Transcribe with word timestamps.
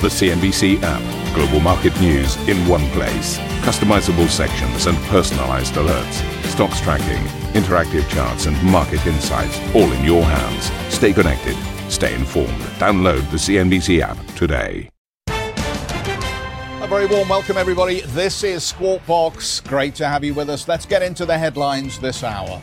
The 0.00 0.06
CNBC 0.06 0.78
app. 0.84 1.34
Global 1.34 1.58
market 1.58 2.00
news 2.00 2.36
in 2.48 2.56
one 2.68 2.88
place. 2.90 3.36
Customizable 3.66 4.28
sections 4.28 4.86
and 4.86 4.96
personalized 5.08 5.74
alerts. 5.74 6.44
Stocks 6.44 6.80
tracking, 6.80 7.24
interactive 7.60 8.08
charts, 8.08 8.46
and 8.46 8.62
market 8.62 9.04
insights 9.08 9.58
all 9.74 9.90
in 9.90 10.04
your 10.04 10.22
hands. 10.22 10.70
Stay 10.94 11.12
connected. 11.12 11.56
Stay 11.90 12.14
informed. 12.14 12.60
Download 12.78 13.28
the 13.32 13.38
CNBC 13.38 14.00
app 14.00 14.24
today. 14.36 14.88
A 15.26 16.86
very 16.86 17.06
warm 17.06 17.28
welcome, 17.28 17.56
everybody. 17.56 18.02
This 18.02 18.44
is 18.44 18.62
Squawk 18.62 19.04
Box. 19.04 19.58
Great 19.58 19.96
to 19.96 20.06
have 20.06 20.22
you 20.22 20.32
with 20.32 20.48
us. 20.48 20.68
Let's 20.68 20.86
get 20.86 21.02
into 21.02 21.26
the 21.26 21.36
headlines 21.36 21.98
this 21.98 22.22
hour. 22.22 22.60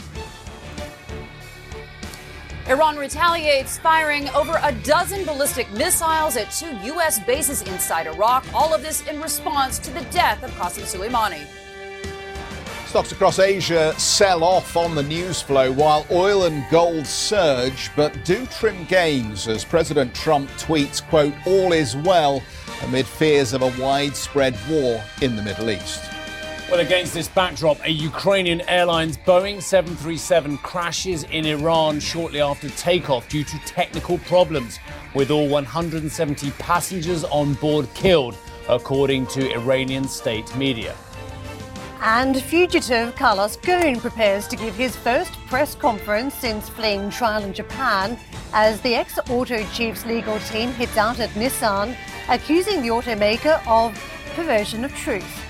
Iran 2.67 2.97
retaliates, 2.97 3.77
firing 3.77 4.27
over 4.29 4.59
a 4.63 4.71
dozen 4.71 5.23
ballistic 5.23 5.71
missiles 5.71 6.35
at 6.35 6.49
two 6.49 6.75
U.S. 6.85 7.19
bases 7.19 7.61
inside 7.61 8.07
Iraq. 8.07 8.43
All 8.55 8.73
of 8.73 8.81
this 8.81 9.05
in 9.05 9.21
response 9.21 9.77
to 9.79 9.91
the 9.91 10.01
death 10.05 10.41
of 10.41 10.49
Qasem 10.51 10.81
Soleimani. 10.81 11.45
Stocks 12.87 13.11
across 13.11 13.37
Asia 13.37 13.93
sell 13.99 14.43
off 14.43 14.75
on 14.75 14.95
the 14.95 15.03
news 15.03 15.43
flow 15.43 15.71
while 15.71 16.07
oil 16.09 16.45
and 16.45 16.65
gold 16.71 17.05
surge, 17.05 17.91
but 17.95 18.25
do 18.25 18.47
trim 18.47 18.85
gains 18.85 19.47
as 19.47 19.63
President 19.63 20.15
Trump 20.15 20.49
tweets, 20.51 21.03
quote, 21.03 21.35
all 21.45 21.71
is 21.71 21.95
well 21.95 22.41
amid 22.83 23.05
fears 23.05 23.53
of 23.53 23.61
a 23.61 23.73
widespread 23.79 24.57
war 24.67 25.03
in 25.21 25.35
the 25.35 25.43
Middle 25.43 25.69
East. 25.69 26.14
Well, 26.69 26.79
against 26.79 27.13
this 27.13 27.27
backdrop, 27.27 27.77
a 27.85 27.91
Ukrainian 27.91 28.61
Airlines 28.61 29.17
Boeing 29.17 29.61
737 29.61 30.57
crashes 30.57 31.23
in 31.25 31.45
Iran 31.45 31.99
shortly 31.99 32.41
after 32.41 32.69
takeoff 32.69 33.29
due 33.29 33.43
to 33.43 33.59
technical 33.67 34.17
problems, 34.17 34.79
with 35.13 35.29
all 35.29 35.47
170 35.47 36.49
passengers 36.57 37.23
on 37.25 37.53
board 37.53 37.87
killed, 37.93 38.35
according 38.67 39.27
to 39.27 39.53
Iranian 39.53 40.07
state 40.07 40.53
media. 40.55 40.95
And 42.01 42.41
fugitive 42.41 43.15
Carlos 43.15 43.57
Ghosn 43.57 43.99
prepares 43.99 44.47
to 44.47 44.55
give 44.55 44.75
his 44.75 44.95
first 44.95 45.33
press 45.45 45.75
conference 45.75 46.33
since 46.33 46.67
fleeing 46.67 47.11
trial 47.11 47.43
in 47.43 47.53
Japan 47.53 48.17
as 48.53 48.81
the 48.81 48.95
ex 48.95 49.19
auto 49.29 49.63
chief's 49.67 50.03
legal 50.07 50.39
team 50.39 50.71
hits 50.71 50.97
out 50.97 51.19
at 51.19 51.29
Nissan, 51.31 51.95
accusing 52.27 52.81
the 52.81 52.87
automaker 52.87 53.61
of 53.67 53.93
perversion 54.35 54.83
of 54.83 54.91
truth. 54.95 55.44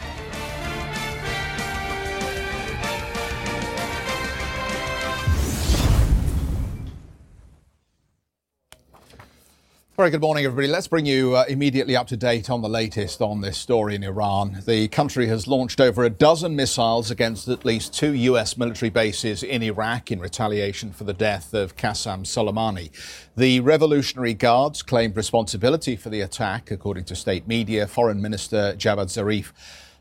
Very 9.97 10.09
good 10.09 10.19
morning, 10.19 10.43
everybody. 10.43 10.67
Let's 10.67 10.89
bring 10.89 11.05
you 11.05 11.37
uh, 11.37 11.45
immediately 11.47 11.95
up 11.95 12.07
to 12.07 12.17
date 12.17 12.49
on 12.49 12.61
the 12.61 12.67
latest 12.67 13.21
on 13.21 13.39
this 13.39 13.57
story 13.57 13.95
in 13.95 14.03
Iran. 14.03 14.61
The 14.65 14.89
country 14.89 15.27
has 15.27 15.47
launched 15.47 15.79
over 15.79 16.03
a 16.03 16.09
dozen 16.09 16.53
missiles 16.53 17.09
against 17.09 17.47
at 17.47 17.63
least 17.63 17.93
two 17.93 18.11
U.S. 18.11 18.57
military 18.57 18.89
bases 18.89 19.41
in 19.41 19.63
Iraq 19.63 20.11
in 20.11 20.19
retaliation 20.19 20.91
for 20.91 21.05
the 21.05 21.13
death 21.13 21.53
of 21.53 21.77
Qasem 21.77 22.25
Soleimani. 22.25 22.91
The 23.37 23.61
Revolutionary 23.61 24.33
Guards 24.33 24.83
claimed 24.83 25.15
responsibility 25.15 25.95
for 25.95 26.09
the 26.09 26.19
attack, 26.19 26.71
according 26.71 27.05
to 27.05 27.15
state 27.15 27.47
media. 27.47 27.87
Foreign 27.87 28.21
Minister 28.21 28.75
Javad 28.77 29.07
Zarif 29.07 29.53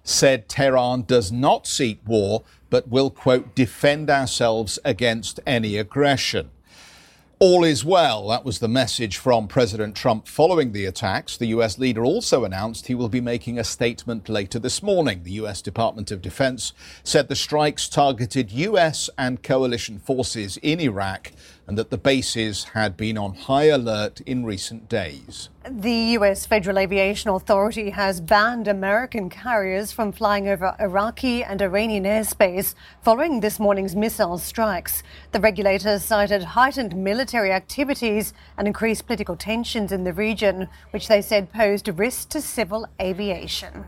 said 0.02 0.48
Tehran 0.48 1.02
does 1.02 1.30
not 1.30 1.68
seek 1.68 2.00
war, 2.04 2.42
but 2.68 2.88
will, 2.88 3.10
quote, 3.10 3.54
defend 3.54 4.10
ourselves 4.10 4.76
against 4.84 5.38
any 5.46 5.76
aggression. 5.76 6.50
All 7.46 7.62
is 7.62 7.84
well. 7.84 8.28
That 8.28 8.46
was 8.46 8.60
the 8.60 8.68
message 8.68 9.18
from 9.18 9.48
President 9.48 9.94
Trump 9.94 10.26
following 10.26 10.72
the 10.72 10.86
attacks. 10.86 11.36
The 11.36 11.48
U.S. 11.48 11.78
leader 11.78 12.02
also 12.02 12.42
announced 12.42 12.86
he 12.86 12.94
will 12.94 13.10
be 13.10 13.20
making 13.20 13.58
a 13.58 13.64
statement 13.64 14.30
later 14.30 14.58
this 14.58 14.82
morning. 14.82 15.24
The 15.24 15.32
U.S. 15.32 15.60
Department 15.60 16.10
of 16.10 16.22
Defense 16.22 16.72
said 17.02 17.28
the 17.28 17.36
strikes 17.36 17.86
targeted 17.86 18.50
U.S. 18.50 19.10
and 19.18 19.42
coalition 19.42 19.98
forces 19.98 20.56
in 20.62 20.80
Iraq 20.80 21.33
and 21.67 21.79
that 21.79 21.91
the 21.91 21.98
bases 21.98 22.64
had 22.75 22.97
been 22.97 23.17
on 23.17 23.35
high 23.35 23.64
alert 23.64 24.20
in 24.23 24.45
recent 24.45 24.89
days. 24.89 25.48
The 25.69 26.13
U.S. 26.19 26.45
Federal 26.45 26.79
Aviation 26.79 27.30
Authority 27.30 27.91
has 27.91 28.20
banned 28.20 28.69
American 28.69 29.30
carriers 29.30 29.91
from 29.91 30.13
flying 30.13 30.47
over 30.47 30.77
Iraqi 30.79 31.42
and 31.42 31.63
Iranian 31.63 32.05
airspace 32.05 32.75
following 33.02 33.41
this 33.41 33.58
morning's 33.58 33.97
missile 33.97 34.36
strikes. 34.36 35.02
The 35.33 35.41
regulators 35.41 36.05
cited 36.05 36.42
heightened 36.42 36.95
military 36.95 37.51
activities 37.51 38.35
and 38.58 38.67
increased 38.67 39.07
political 39.07 39.36
tensions 39.36 39.91
in 39.91 40.05
the 40.05 40.13
region, 40.13 40.69
which 40.91 41.08
they 41.08 41.23
said 41.23 41.52
posed 41.52 41.89
a 41.89 41.92
risk 41.92 42.29
to 42.31 42.42
civil 42.42 42.86
aviation. 43.01 43.86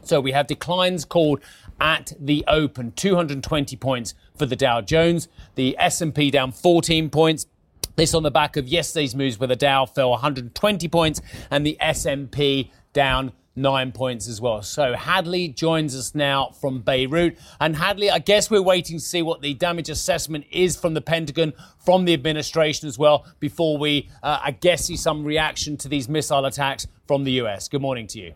So 0.02 0.20
we 0.20 0.32
have 0.32 0.46
declines 0.46 1.04
called 1.04 1.40
at 1.80 2.12
the 2.18 2.44
open 2.48 2.92
220 2.92 3.76
points 3.76 4.14
for 4.36 4.46
the 4.46 4.56
Dow 4.56 4.80
Jones, 4.80 5.28
the 5.54 5.76
S&P 5.78 6.30
down 6.30 6.52
14 6.52 7.10
points, 7.10 7.46
this 7.98 8.14
on 8.14 8.22
the 8.22 8.30
back 8.30 8.56
of 8.56 8.68
yesterday's 8.68 9.16
moves 9.16 9.40
where 9.40 9.48
the 9.48 9.56
Dow 9.56 9.84
fell 9.84 10.10
120 10.10 10.86
points 10.86 11.20
and 11.50 11.66
the 11.66 11.76
S&P 11.80 12.70
down 12.92 13.32
nine 13.58 13.92
points 13.92 14.28
as 14.28 14.40
well. 14.40 14.62
So 14.62 14.94
Hadley 14.94 15.48
joins 15.48 15.94
us 15.94 16.14
now 16.14 16.50
from 16.60 16.80
Beirut. 16.80 17.36
And 17.60 17.76
Hadley, 17.76 18.10
I 18.10 18.18
guess 18.18 18.50
we're 18.50 18.62
waiting 18.62 18.98
to 18.98 19.04
see 19.04 19.22
what 19.22 19.42
the 19.42 19.54
damage 19.54 19.90
assessment 19.90 20.46
is 20.50 20.76
from 20.76 20.94
the 20.94 21.00
Pentagon, 21.00 21.52
from 21.78 22.04
the 22.04 22.14
administration 22.14 22.88
as 22.88 22.98
well, 22.98 23.26
before 23.40 23.76
we, 23.76 24.08
uh, 24.22 24.40
I 24.42 24.52
guess, 24.52 24.86
see 24.86 24.96
some 24.96 25.24
reaction 25.24 25.76
to 25.78 25.88
these 25.88 26.08
missile 26.08 26.44
attacks 26.46 26.86
from 27.06 27.24
the 27.24 27.32
US. 27.32 27.68
Good 27.68 27.82
morning 27.82 28.06
to 28.08 28.20
you. 28.20 28.34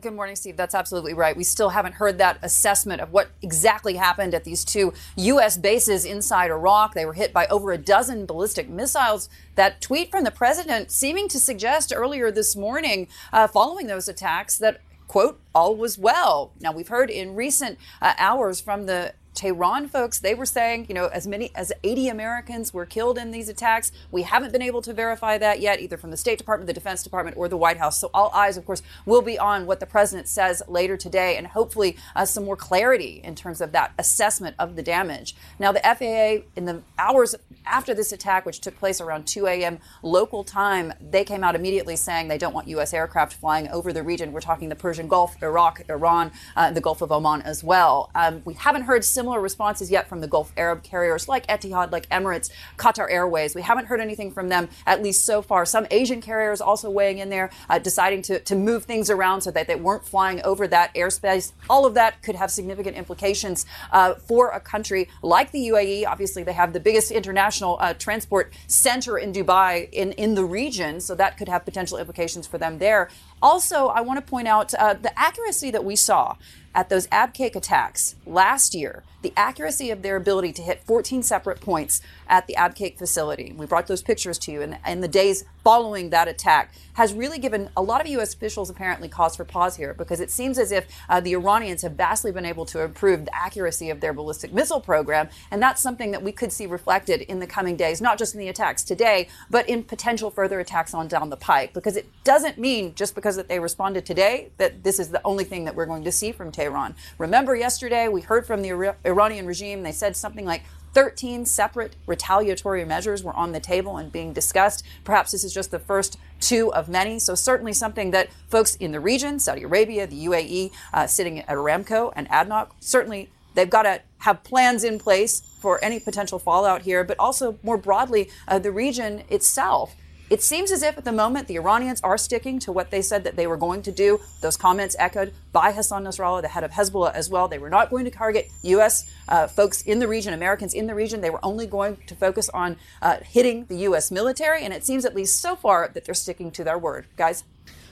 Good 0.00 0.12
morning, 0.12 0.36
Steve. 0.36 0.56
That's 0.56 0.74
absolutely 0.74 1.14
right. 1.14 1.36
We 1.36 1.44
still 1.44 1.70
haven't 1.70 1.94
heard 1.94 2.18
that 2.18 2.38
assessment 2.42 3.00
of 3.00 3.10
what 3.10 3.30
exactly 3.42 3.94
happened 3.94 4.34
at 4.34 4.44
these 4.44 4.64
two 4.64 4.92
U.S. 5.16 5.56
bases 5.56 6.04
inside 6.04 6.50
Iraq. 6.50 6.94
They 6.94 7.06
were 7.06 7.14
hit 7.14 7.32
by 7.32 7.46
over 7.46 7.72
a 7.72 7.78
dozen 7.78 8.26
ballistic 8.26 8.68
missiles. 8.68 9.28
That 9.56 9.80
tweet 9.80 10.10
from 10.10 10.24
the 10.24 10.30
president 10.30 10.92
seeming 10.92 11.26
to 11.28 11.40
suggest 11.40 11.92
earlier 11.94 12.30
this 12.30 12.54
morning, 12.54 13.08
uh, 13.32 13.48
following 13.48 13.86
those 13.86 14.08
attacks, 14.08 14.58
that 14.58 14.82
quote, 15.08 15.40
all 15.54 15.74
was 15.74 15.98
well. 15.98 16.52
Now, 16.60 16.70
we've 16.70 16.88
heard 16.88 17.10
in 17.10 17.34
recent 17.34 17.78
uh, 18.00 18.12
hours 18.18 18.60
from 18.60 18.86
the 18.86 19.14
Tehran 19.38 19.86
folks, 19.86 20.18
they 20.18 20.34
were 20.34 20.44
saying, 20.44 20.86
you 20.88 20.96
know, 20.96 21.06
as 21.06 21.24
many 21.24 21.52
as 21.54 21.72
80 21.84 22.08
Americans 22.08 22.74
were 22.74 22.84
killed 22.84 23.16
in 23.18 23.30
these 23.30 23.48
attacks. 23.48 23.92
We 24.10 24.22
haven't 24.22 24.50
been 24.50 24.62
able 24.62 24.82
to 24.82 24.92
verify 24.92 25.38
that 25.38 25.60
yet, 25.60 25.80
either 25.80 25.96
from 25.96 26.10
the 26.10 26.16
State 26.16 26.38
Department, 26.38 26.66
the 26.66 26.72
Defense 26.72 27.04
Department, 27.04 27.36
or 27.36 27.46
the 27.46 27.56
White 27.56 27.76
House. 27.76 28.00
So 28.00 28.10
all 28.12 28.32
eyes, 28.34 28.56
of 28.56 28.66
course, 28.66 28.82
will 29.06 29.22
be 29.22 29.38
on 29.38 29.64
what 29.64 29.78
the 29.78 29.86
president 29.86 30.26
says 30.26 30.60
later 30.66 30.96
today 30.96 31.36
and 31.36 31.46
hopefully 31.46 31.96
uh, 32.16 32.24
some 32.24 32.46
more 32.46 32.56
clarity 32.56 33.20
in 33.22 33.36
terms 33.36 33.60
of 33.60 33.70
that 33.70 33.92
assessment 33.96 34.56
of 34.58 34.74
the 34.74 34.82
damage. 34.82 35.36
Now, 35.60 35.70
the 35.70 35.82
FAA, 35.82 36.44
in 36.56 36.64
the 36.64 36.82
hours 36.98 37.36
after 37.64 37.94
this 37.94 38.10
attack, 38.10 38.44
which 38.44 38.60
took 38.60 38.76
place 38.76 39.00
around 39.00 39.28
2 39.28 39.46
a.m. 39.46 39.78
local 40.02 40.42
time, 40.42 40.92
they 41.00 41.22
came 41.22 41.44
out 41.44 41.54
immediately 41.54 41.94
saying 41.94 42.26
they 42.26 42.38
don't 42.38 42.54
want 42.54 42.66
U.S. 42.66 42.92
aircraft 42.92 43.34
flying 43.34 43.68
over 43.68 43.92
the 43.92 44.02
region. 44.02 44.32
We're 44.32 44.40
talking 44.40 44.68
the 44.68 44.74
Persian 44.74 45.06
Gulf, 45.06 45.40
Iraq, 45.40 45.82
Iran, 45.88 46.32
uh, 46.56 46.72
the 46.72 46.80
Gulf 46.80 47.02
of 47.02 47.12
Oman 47.12 47.42
as 47.42 47.62
well. 47.62 48.10
Um, 48.16 48.42
we 48.44 48.54
haven't 48.54 48.82
heard 48.82 49.04
similar 49.04 49.27
similar 49.28 49.42
responses 49.42 49.90
yet 49.90 50.08
from 50.08 50.22
the 50.22 50.26
Gulf 50.26 50.54
Arab 50.56 50.82
carriers 50.82 51.28
like 51.28 51.46
Etihad, 51.48 51.92
like 51.92 52.08
Emirates, 52.08 52.48
Qatar 52.78 53.10
Airways. 53.10 53.54
We 53.54 53.60
haven't 53.60 53.84
heard 53.84 54.00
anything 54.00 54.30
from 54.30 54.48
them, 54.48 54.70
at 54.86 55.02
least 55.02 55.26
so 55.26 55.42
far. 55.42 55.66
Some 55.66 55.86
Asian 55.90 56.22
carriers 56.22 56.62
also 56.62 56.88
weighing 56.88 57.18
in 57.18 57.28
there, 57.28 57.50
uh, 57.68 57.78
deciding 57.78 58.22
to, 58.22 58.40
to 58.40 58.54
move 58.56 58.84
things 58.84 59.10
around 59.10 59.42
so 59.42 59.50
that 59.50 59.66
they 59.66 59.76
weren't 59.76 60.06
flying 60.06 60.40
over 60.44 60.66
that 60.68 60.94
airspace. 60.94 61.52
All 61.68 61.84
of 61.84 61.92
that 61.92 62.22
could 62.22 62.36
have 62.36 62.50
significant 62.50 62.96
implications 62.96 63.66
uh, 63.92 64.14
for 64.14 64.48
a 64.48 64.60
country 64.60 65.10
like 65.20 65.52
the 65.52 65.68
UAE. 65.68 66.06
Obviously, 66.06 66.42
they 66.42 66.54
have 66.54 66.72
the 66.72 66.80
biggest 66.80 67.10
international 67.10 67.76
uh, 67.80 67.92
transport 67.92 68.50
center 68.66 69.18
in 69.18 69.30
Dubai 69.30 69.90
in, 69.92 70.12
in 70.12 70.36
the 70.36 70.44
region, 70.46 71.02
so 71.02 71.14
that 71.16 71.36
could 71.36 71.50
have 71.50 71.66
potential 71.66 71.98
implications 71.98 72.46
for 72.46 72.56
them 72.56 72.78
there. 72.78 73.10
Also, 73.42 73.88
I 73.88 74.00
want 74.00 74.24
to 74.24 74.30
point 74.30 74.48
out 74.48 74.72
uh, 74.72 74.94
the 74.94 75.12
accuracy 75.18 75.70
that 75.70 75.84
we 75.84 75.96
saw 75.96 76.34
at 76.78 76.90
those 76.90 77.08
Abqaiq 77.08 77.56
attacks 77.56 78.14
last 78.24 78.72
year, 78.72 79.02
the 79.22 79.32
accuracy 79.36 79.90
of 79.90 80.02
their 80.02 80.14
ability 80.14 80.52
to 80.52 80.62
hit 80.62 80.80
14 80.84 81.24
separate 81.24 81.60
points 81.60 82.00
at 82.28 82.46
the 82.46 82.54
Abqaiq 82.56 82.96
facility, 82.96 83.52
we 83.56 83.66
brought 83.66 83.88
those 83.88 84.00
pictures 84.00 84.38
to 84.38 84.52
you 84.52 84.62
in, 84.62 84.78
in 84.86 85.00
the 85.00 85.08
days 85.08 85.42
following 85.68 86.08
that 86.08 86.28
attack, 86.28 86.72
has 86.94 87.12
really 87.12 87.38
given 87.38 87.68
a 87.76 87.82
lot 87.82 88.00
of 88.00 88.06
U.S. 88.06 88.32
officials 88.32 88.70
apparently 88.70 89.06
cause 89.06 89.36
for 89.36 89.44
pause 89.44 89.76
here 89.76 89.92
because 89.92 90.18
it 90.18 90.30
seems 90.30 90.58
as 90.58 90.72
if 90.72 90.86
uh, 91.10 91.20
the 91.20 91.34
Iranians 91.34 91.82
have 91.82 91.92
vastly 91.92 92.32
been 92.32 92.46
able 92.46 92.64
to 92.64 92.80
improve 92.80 93.26
the 93.26 93.36
accuracy 93.36 93.90
of 93.90 94.00
their 94.00 94.14
ballistic 94.14 94.50
missile 94.50 94.80
program. 94.80 95.28
And 95.50 95.62
that's 95.62 95.82
something 95.82 96.10
that 96.12 96.22
we 96.22 96.32
could 96.32 96.52
see 96.52 96.64
reflected 96.64 97.20
in 97.20 97.38
the 97.38 97.46
coming 97.46 97.76
days, 97.76 98.00
not 98.00 98.16
just 98.16 98.32
in 98.32 98.40
the 98.40 98.48
attacks 98.48 98.82
today, 98.82 99.28
but 99.50 99.68
in 99.68 99.84
potential 99.84 100.30
further 100.30 100.58
attacks 100.58 100.94
on 100.94 101.06
down 101.06 101.28
the 101.28 101.36
pike. 101.36 101.74
Because 101.74 101.98
it 101.98 102.06
doesn't 102.24 102.56
mean 102.56 102.94
just 102.94 103.14
because 103.14 103.36
that 103.36 103.48
they 103.48 103.60
responded 103.60 104.06
today 104.06 104.50
that 104.56 104.82
this 104.84 104.98
is 104.98 105.10
the 105.10 105.20
only 105.22 105.44
thing 105.44 105.66
that 105.66 105.74
we're 105.74 105.84
going 105.84 106.04
to 106.04 106.12
see 106.12 106.32
from 106.32 106.50
Tehran. 106.50 106.94
Remember 107.18 107.54
yesterday 107.54 108.08
we 108.08 108.22
heard 108.22 108.46
from 108.46 108.62
the 108.62 108.96
Iranian 109.04 109.44
regime, 109.44 109.82
they 109.82 109.92
said 109.92 110.16
something 110.16 110.46
like 110.46 110.62
13 110.94 111.46
separate 111.46 111.96
retaliatory 112.06 112.84
measures 112.84 113.22
were 113.22 113.34
on 113.34 113.52
the 113.52 113.60
table 113.60 113.96
and 113.96 114.10
being 114.12 114.32
discussed. 114.32 114.84
Perhaps 115.04 115.32
this 115.32 115.44
is 115.44 115.52
just 115.52 115.70
the 115.70 115.78
first 115.78 116.18
two 116.40 116.72
of 116.72 116.88
many. 116.88 117.18
So, 117.18 117.34
certainly 117.34 117.72
something 117.72 118.10
that 118.12 118.28
folks 118.48 118.74
in 118.76 118.92
the 118.92 119.00
region, 119.00 119.38
Saudi 119.38 119.62
Arabia, 119.62 120.06
the 120.06 120.26
UAE, 120.26 120.72
uh, 120.92 121.06
sitting 121.06 121.40
at 121.40 121.48
Aramco 121.48 122.12
and 122.16 122.28
ADNOC, 122.28 122.70
certainly 122.80 123.30
they've 123.54 123.70
got 123.70 123.82
to 123.82 124.00
have 124.18 124.42
plans 124.44 124.84
in 124.84 124.98
place 124.98 125.42
for 125.60 125.82
any 125.84 125.98
potential 126.00 126.38
fallout 126.38 126.82
here, 126.82 127.04
but 127.04 127.18
also 127.18 127.58
more 127.62 127.76
broadly, 127.76 128.30
uh, 128.46 128.58
the 128.58 128.70
region 128.70 129.22
itself. 129.28 129.94
It 130.30 130.42
seems 130.42 130.70
as 130.70 130.82
if 130.82 130.98
at 130.98 131.04
the 131.04 131.12
moment 131.12 131.48
the 131.48 131.56
Iranians 131.56 132.00
are 132.02 132.18
sticking 132.18 132.58
to 132.60 132.72
what 132.72 132.90
they 132.90 133.00
said 133.00 133.24
that 133.24 133.36
they 133.36 133.46
were 133.46 133.56
going 133.56 133.80
to 133.82 133.92
do. 133.92 134.20
Those 134.42 134.58
comments 134.58 134.94
echoed 134.98 135.32
by 135.52 135.72
Hassan 135.72 136.04
Nasrallah, 136.04 136.42
the 136.42 136.48
head 136.48 136.64
of 136.64 136.72
Hezbollah, 136.72 137.14
as 137.14 137.30
well. 137.30 137.48
They 137.48 137.58
were 137.58 137.70
not 137.70 137.88
going 137.88 138.04
to 138.04 138.10
target 138.10 138.50
U.S. 138.62 139.10
Uh, 139.26 139.46
folks 139.46 139.80
in 139.82 140.00
the 140.00 140.08
region, 140.08 140.34
Americans 140.34 140.74
in 140.74 140.86
the 140.86 140.94
region. 140.94 141.22
They 141.22 141.30
were 141.30 141.44
only 141.44 141.66
going 141.66 141.96
to 142.06 142.14
focus 142.14 142.50
on 142.50 142.76
uh, 143.00 143.18
hitting 143.22 143.64
the 143.66 143.76
U.S. 143.78 144.10
military. 144.10 144.64
And 144.64 144.74
it 144.74 144.84
seems, 144.84 145.06
at 145.06 145.14
least 145.14 145.40
so 145.40 145.56
far, 145.56 145.90
that 145.94 146.04
they're 146.04 146.14
sticking 146.14 146.50
to 146.52 146.64
their 146.64 146.78
word. 146.78 147.06
Guys? 147.16 147.44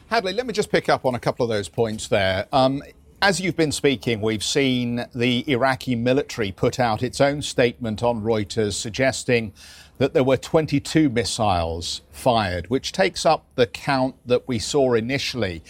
Hadley, 0.08 0.34
let 0.34 0.46
me 0.46 0.52
just 0.52 0.70
pick 0.70 0.88
up 0.90 1.06
on 1.06 1.14
a 1.14 1.18
couple 1.18 1.44
of 1.44 1.48
those 1.48 1.68
points 1.68 2.08
there. 2.08 2.46
Um, 2.52 2.82
as 3.22 3.40
you've 3.40 3.56
been 3.56 3.72
speaking, 3.72 4.20
we've 4.20 4.44
seen 4.44 5.06
the 5.14 5.50
Iraqi 5.50 5.96
military 5.96 6.52
put 6.52 6.78
out 6.78 7.02
its 7.02 7.18
own 7.20 7.40
statement 7.40 8.02
on 8.02 8.22
Reuters 8.22 8.74
suggesting 8.74 9.54
that 9.98 10.12
there 10.12 10.24
were 10.24 10.36
22 10.36 11.08
missiles 11.08 12.02
fired, 12.10 12.68
which 12.68 12.92
takes 12.92 13.24
up 13.24 13.46
the 13.54 13.66
count 13.66 14.14
that 14.26 14.46
we 14.46 14.58
saw 14.58 14.94
initially. 14.94 15.62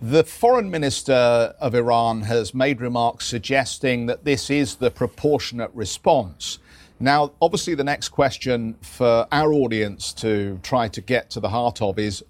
The 0.00 0.22
foreign 0.22 0.70
minister 0.70 1.54
of 1.58 1.74
Iran 1.74 2.22
has 2.22 2.54
made 2.54 2.80
remarks 2.80 3.26
suggesting 3.26 4.06
that 4.06 4.24
this 4.24 4.48
is 4.48 4.76
the 4.76 4.90
proportionate 4.90 5.72
response. 5.74 6.58
Now, 7.00 7.32
obviously, 7.40 7.74
the 7.74 7.84
next 7.84 8.10
question 8.10 8.74
for 8.80 9.26
our 9.32 9.52
audience 9.52 10.12
to 10.14 10.60
try 10.62 10.88
to 10.88 11.00
get 11.00 11.30
to 11.30 11.40
the 11.40 11.48
heart 11.48 11.80
of 11.80 11.98
is 11.98 12.24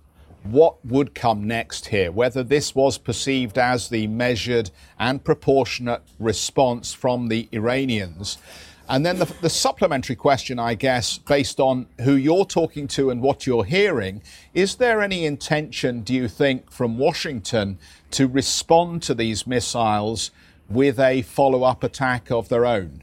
what 0.45 0.85
would 0.85 1.15
come 1.15 1.47
next 1.47 1.87
here, 1.87 2.13
whether 2.13 2.43
this 2.43 2.75
was 2.75 2.97
perceived 2.97 3.59
as 3.59 3.89
the 3.89 4.07
measured 4.07 4.71
and 4.99 5.23
proportionate 5.23 6.03
response 6.19 6.95
from 6.95 7.29
the 7.29 7.49
Iranians. 7.53 8.39
And 8.89 9.05
then 9.05 9.19
the, 9.19 9.27
the, 9.43 9.51
supplementary 9.51 10.17
question, 10.17 10.59
I 10.59 10.75
guess, 10.75 11.19
based 11.19 11.61
on 11.61 11.87
who 12.01 12.15
you're 12.15 12.47
talking 12.47 12.89
to 12.89 13.11
and 13.11 13.21
what 13.21 13.47
you're 13.47 13.65
hearing, 13.65 14.23
is 14.55 14.77
there 14.77 15.03
any 15.03 15.27
intention, 15.27 16.01
do 16.01 16.15
you 16.15 16.27
think, 16.27 16.71
from 16.71 16.97
Washington 16.97 17.79
to 18.13 18.27
respond 18.27 19.03
to 19.03 19.15
these 19.15 19.47
missiles 19.47 20.31
with 20.71 20.99
a 20.99 21.21
follow 21.23 21.65
up 21.65 21.85
attack 21.85 22.31
of 22.31 22.49
their 22.49 22.65
own? 22.65 23.03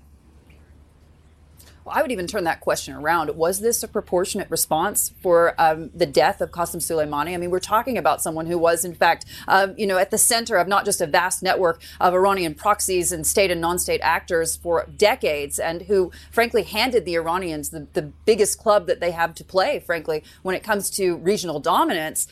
Well, 1.86 1.96
I 1.96 2.02
would 2.02 2.12
even 2.12 2.26
turn 2.26 2.46
that 2.46 2.62
question 2.62 2.96
around. 2.96 3.30
Was 3.36 3.60
this 3.60 3.84
a 3.84 3.88
proportionate 3.88 4.50
response 4.50 5.14
for 5.22 5.54
um, 5.62 5.92
the 5.94 6.08
death 6.08 6.42
of 6.42 6.50
Qasem 6.50 6.78
Soleimani? 6.78 7.36
I 7.36 7.38
mean, 7.38 7.52
we're 7.52 7.60
talking 7.60 7.96
about 7.96 8.24
someone 8.24 8.48
who 8.48 8.58
was, 8.58 8.84
in 8.84 8.96
fact, 8.96 9.26
um, 9.48 9.76
you 9.78 9.86
know, 9.86 10.00
at 10.00 10.10
the 10.10 10.18
center 10.18 10.56
of 10.56 10.68
not 10.68 10.84
just 10.84 11.00
a 11.00 11.06
vast 11.06 11.44
network 11.44 11.80
of 12.02 12.16
Iranian 12.16 12.56
proxies 12.56 13.12
and 13.12 13.26
state 13.26 13.52
and 13.52 13.62
non-state 13.62 14.02
actors 14.02 14.56
for 14.56 14.88
decades, 14.98 15.60
and 15.60 15.84
who, 15.84 16.12
frankly, 16.32 16.64
handed 16.64 17.06
the 17.06 17.14
Iranians 17.14 17.70
the, 17.70 17.86
the 17.94 18.02
biggest 18.02 18.58
club 18.58 18.88
that 18.88 19.00
they 19.00 19.12
have 19.12 19.36
to 19.36 19.44
play, 19.44 19.80
frankly, 19.80 20.24
when 20.42 20.56
it 20.56 20.64
comes 20.64 20.90
to 20.90 21.18
regional 21.18 21.60
dominance 21.60 22.28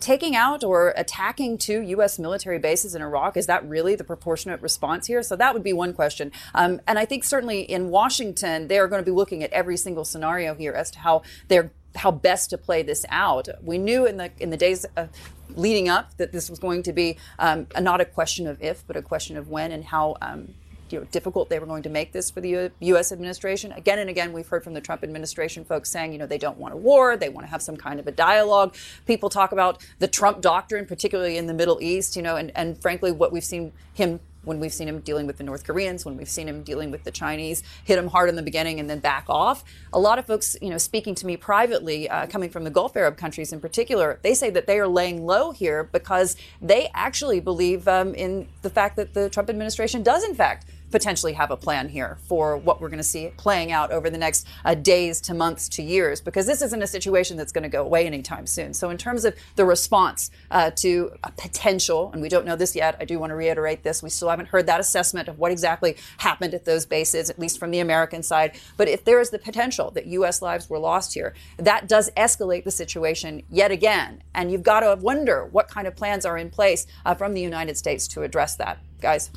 taking 0.00 0.36
out 0.36 0.62
or 0.64 0.92
attacking 0.96 1.58
two 1.58 1.80
U.S. 1.80 2.18
military 2.18 2.58
bases 2.58 2.94
in 2.94 3.02
Iraq, 3.02 3.36
is 3.36 3.46
that 3.46 3.66
really 3.68 3.94
the 3.94 4.04
proportionate 4.04 4.60
response 4.60 5.06
here? 5.06 5.22
So 5.22 5.36
that 5.36 5.54
would 5.54 5.62
be 5.62 5.72
one 5.72 5.92
question. 5.92 6.32
Um, 6.54 6.80
and 6.86 6.98
I 6.98 7.04
think 7.04 7.24
certainly 7.24 7.60
in 7.60 7.90
Washington, 7.90 8.68
they 8.68 8.78
are 8.78 8.88
going 8.88 9.02
to 9.02 9.10
be 9.10 9.14
looking 9.14 9.42
at 9.42 9.52
every 9.52 9.76
single 9.76 10.04
scenario 10.04 10.54
here 10.54 10.72
as 10.72 10.90
to 10.92 10.98
how 11.00 11.22
they're 11.48 11.70
how 11.94 12.10
best 12.10 12.50
to 12.50 12.58
play 12.58 12.82
this 12.82 13.06
out. 13.08 13.48
We 13.62 13.78
knew 13.78 14.06
in 14.06 14.18
the 14.18 14.30
in 14.38 14.50
the 14.50 14.56
days 14.56 14.84
of 14.96 15.08
leading 15.54 15.88
up 15.88 16.16
that 16.18 16.32
this 16.32 16.50
was 16.50 16.58
going 16.58 16.82
to 16.82 16.92
be 16.92 17.16
um, 17.38 17.66
not 17.80 18.00
a 18.00 18.04
question 18.04 18.46
of 18.46 18.62
if, 18.62 18.86
but 18.86 18.96
a 18.96 19.02
question 19.02 19.36
of 19.36 19.48
when 19.48 19.72
and 19.72 19.84
how 19.84 20.16
um, 20.20 20.54
you 20.90 21.00
know, 21.00 21.06
difficult 21.10 21.48
they 21.48 21.58
were 21.58 21.66
going 21.66 21.82
to 21.82 21.88
make 21.88 22.12
this 22.12 22.30
for 22.30 22.40
the 22.40 22.70
U.S. 22.80 23.12
administration. 23.12 23.72
Again 23.72 23.98
and 23.98 24.10
again, 24.10 24.32
we've 24.32 24.48
heard 24.48 24.64
from 24.64 24.74
the 24.74 24.80
Trump 24.80 25.02
administration 25.02 25.64
folks 25.64 25.90
saying, 25.90 26.12
you 26.12 26.18
know, 26.18 26.26
they 26.26 26.38
don't 26.38 26.58
want 26.58 26.74
a 26.74 26.76
war, 26.76 27.16
they 27.16 27.28
want 27.28 27.46
to 27.46 27.50
have 27.50 27.62
some 27.62 27.76
kind 27.76 28.00
of 28.00 28.06
a 28.06 28.12
dialogue. 28.12 28.74
People 29.06 29.30
talk 29.30 29.52
about 29.52 29.84
the 29.98 30.08
Trump 30.08 30.40
doctrine, 30.40 30.86
particularly 30.86 31.36
in 31.36 31.46
the 31.46 31.54
Middle 31.54 31.78
East, 31.80 32.16
you 32.16 32.22
know, 32.22 32.36
and, 32.36 32.52
and 32.54 32.80
frankly, 32.80 33.12
what 33.12 33.32
we've 33.32 33.44
seen 33.44 33.72
him 33.94 34.20
when 34.46 34.60
we've 34.60 34.72
seen 34.72 34.88
him 34.88 35.00
dealing 35.00 35.26
with 35.26 35.38
the 35.38 35.44
North 35.44 35.64
Koreans, 35.64 36.04
when 36.04 36.16
we've 36.16 36.28
seen 36.28 36.48
him 36.48 36.62
dealing 36.62 36.90
with 36.90 37.02
the 37.04 37.10
Chinese, 37.10 37.62
hit 37.84 37.98
him 37.98 38.06
hard 38.06 38.28
in 38.28 38.36
the 38.36 38.42
beginning 38.42 38.78
and 38.80 38.88
then 38.88 39.00
back 39.00 39.24
off. 39.28 39.64
A 39.92 39.98
lot 39.98 40.18
of 40.18 40.26
folks, 40.26 40.56
you 40.62 40.70
know, 40.70 40.78
speaking 40.78 41.14
to 41.16 41.26
me 41.26 41.36
privately, 41.36 42.08
uh, 42.08 42.26
coming 42.28 42.48
from 42.48 42.62
the 42.64 42.70
Gulf 42.70 42.96
Arab 42.96 43.16
countries 43.16 43.52
in 43.52 43.60
particular, 43.60 44.20
they 44.22 44.34
say 44.34 44.48
that 44.50 44.66
they 44.68 44.78
are 44.78 44.86
laying 44.86 45.26
low 45.26 45.50
here 45.50 45.84
because 45.84 46.36
they 46.62 46.88
actually 46.94 47.40
believe 47.40 47.88
um, 47.88 48.14
in 48.14 48.46
the 48.62 48.70
fact 48.70 48.96
that 48.96 49.14
the 49.14 49.28
Trump 49.28 49.50
administration 49.50 50.04
does, 50.04 50.22
in 50.22 50.34
fact, 50.34 50.66
potentially 50.90 51.32
have 51.32 51.50
a 51.50 51.56
plan 51.56 51.88
here 51.88 52.18
for 52.28 52.56
what 52.56 52.80
we're 52.80 52.88
going 52.88 52.98
to 52.98 53.04
see 53.04 53.32
playing 53.36 53.72
out 53.72 53.90
over 53.90 54.10
the 54.10 54.18
next 54.18 54.46
uh, 54.64 54.74
days 54.74 55.20
to 55.22 55.34
months 55.34 55.68
to 55.68 55.82
years, 55.82 56.20
because 56.20 56.46
this 56.46 56.62
isn't 56.62 56.82
a 56.82 56.86
situation 56.86 57.36
that's 57.36 57.52
going 57.52 57.62
to 57.62 57.68
go 57.68 57.82
away 57.82 58.06
anytime 58.06 58.46
soon. 58.46 58.72
So, 58.74 58.90
in 58.90 58.98
terms 58.98 59.24
of 59.24 59.34
the 59.56 59.64
response 59.64 60.30
uh, 60.50 60.70
to 60.76 61.12
a 61.24 61.32
potential, 61.32 62.10
and 62.12 62.22
we 62.22 62.28
don't 62.28 62.46
know 62.46 62.56
this 62.56 62.76
yet, 62.76 62.96
I 63.00 63.04
do 63.04 63.18
want 63.18 63.30
to 63.30 63.34
reiterate 63.34 63.82
this, 63.82 64.02
we 64.02 64.10
still 64.10 64.28
haven't 64.28 64.48
heard 64.48 64.66
that 64.66 64.80
assessment 64.80 65.28
of 65.28 65.38
what 65.38 65.52
exactly 65.52 65.96
happened 66.18 66.54
at 66.54 66.64
those 66.64 66.86
bases, 66.86 67.30
at 67.30 67.38
least 67.38 67.58
from 67.58 67.70
the 67.70 67.80
American 67.80 68.22
side. 68.22 68.58
But 68.76 68.88
if 68.88 69.04
there 69.04 69.20
is 69.20 69.30
the 69.30 69.38
potential 69.38 69.90
that 69.92 70.06
U.S. 70.06 70.42
lives 70.42 70.68
were 70.68 70.78
lost 70.78 71.14
here, 71.14 71.34
that 71.56 71.88
does 71.88 72.10
escalate 72.16 72.64
the 72.64 72.70
situation 72.70 73.42
yet 73.50 73.70
again. 73.70 74.22
And 74.34 74.50
you've 74.50 74.62
got 74.62 74.80
to 74.80 74.96
wonder 75.00 75.46
what 75.46 75.68
kind 75.68 75.86
of 75.86 75.96
plans 75.96 76.24
are 76.24 76.38
in 76.38 76.50
place 76.50 76.86
uh, 77.04 77.14
from 77.14 77.34
the 77.34 77.40
United 77.40 77.76
States 77.76 78.06
to 78.08 78.22
address 78.22 78.56
that. 78.56 78.78
Guys. 79.00 79.30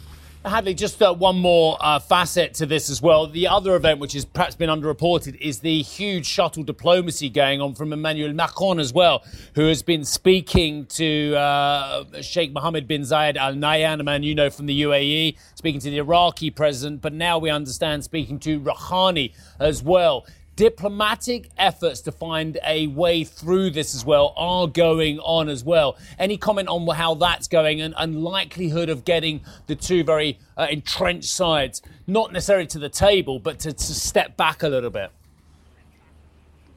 Hadley, 0.45 0.73
just 0.73 1.01
uh, 1.01 1.13
one 1.13 1.37
more 1.37 1.75
uh, 1.81 1.99
facet 1.99 2.53
to 2.55 2.65
this 2.65 2.89
as 2.89 3.01
well. 3.01 3.27
The 3.27 3.49
other 3.49 3.75
event, 3.75 3.99
which 3.99 4.13
has 4.13 4.23
perhaps 4.23 4.55
been 4.55 4.69
underreported, 4.69 5.35
is 5.41 5.59
the 5.59 5.81
huge 5.81 6.25
shuttle 6.25 6.63
diplomacy 6.63 7.29
going 7.29 7.59
on 7.59 7.75
from 7.75 7.91
Emmanuel 7.91 8.31
Macron 8.31 8.79
as 8.79 8.93
well, 8.93 9.21
who 9.55 9.67
has 9.67 9.83
been 9.83 10.05
speaking 10.05 10.85
to 10.85 11.35
uh, 11.35 12.05
Sheikh 12.21 12.53
Mohammed 12.53 12.87
bin 12.87 13.01
Zayed 13.01 13.35
Al 13.35 13.53
Nahyan, 13.53 13.99
a 13.99 14.03
man 14.03 14.23
you 14.23 14.33
know 14.33 14.49
from 14.49 14.67
the 14.67 14.81
UAE, 14.83 15.35
speaking 15.55 15.81
to 15.81 15.89
the 15.89 15.97
Iraqi 15.97 16.51
president, 16.51 17.01
but 17.01 17.11
now 17.11 17.37
we 17.37 17.49
understand 17.49 18.05
speaking 18.05 18.39
to 18.39 18.61
Rouhani 18.61 19.33
as 19.59 19.83
well 19.83 20.25
diplomatic 20.59 21.49
efforts 21.57 22.01
to 22.01 22.11
find 22.11 22.57
a 22.67 22.85
way 22.87 23.23
through 23.23 23.69
this 23.69 23.95
as 23.95 24.03
well 24.03 24.33
are 24.35 24.67
going 24.67 25.17
on 25.19 25.47
as 25.47 25.63
well. 25.63 25.97
Any 26.19 26.35
comment 26.35 26.67
on 26.67 26.85
how 26.93 27.15
that's 27.15 27.47
going 27.47 27.79
and, 27.79 27.93
and 27.97 28.21
likelihood 28.21 28.89
of 28.89 29.05
getting 29.05 29.39
the 29.67 29.75
two 29.77 30.03
very 30.03 30.37
uh, 30.57 30.67
entrenched 30.69 31.29
sides, 31.29 31.81
not 32.07 32.33
necessarily 32.33 32.67
to 32.67 32.79
the 32.79 32.89
table, 32.89 33.39
but 33.39 33.59
to, 33.59 33.71
to 33.71 33.93
step 33.93 34.35
back 34.35 34.61
a 34.61 34.67
little 34.67 34.89
bit? 34.89 35.11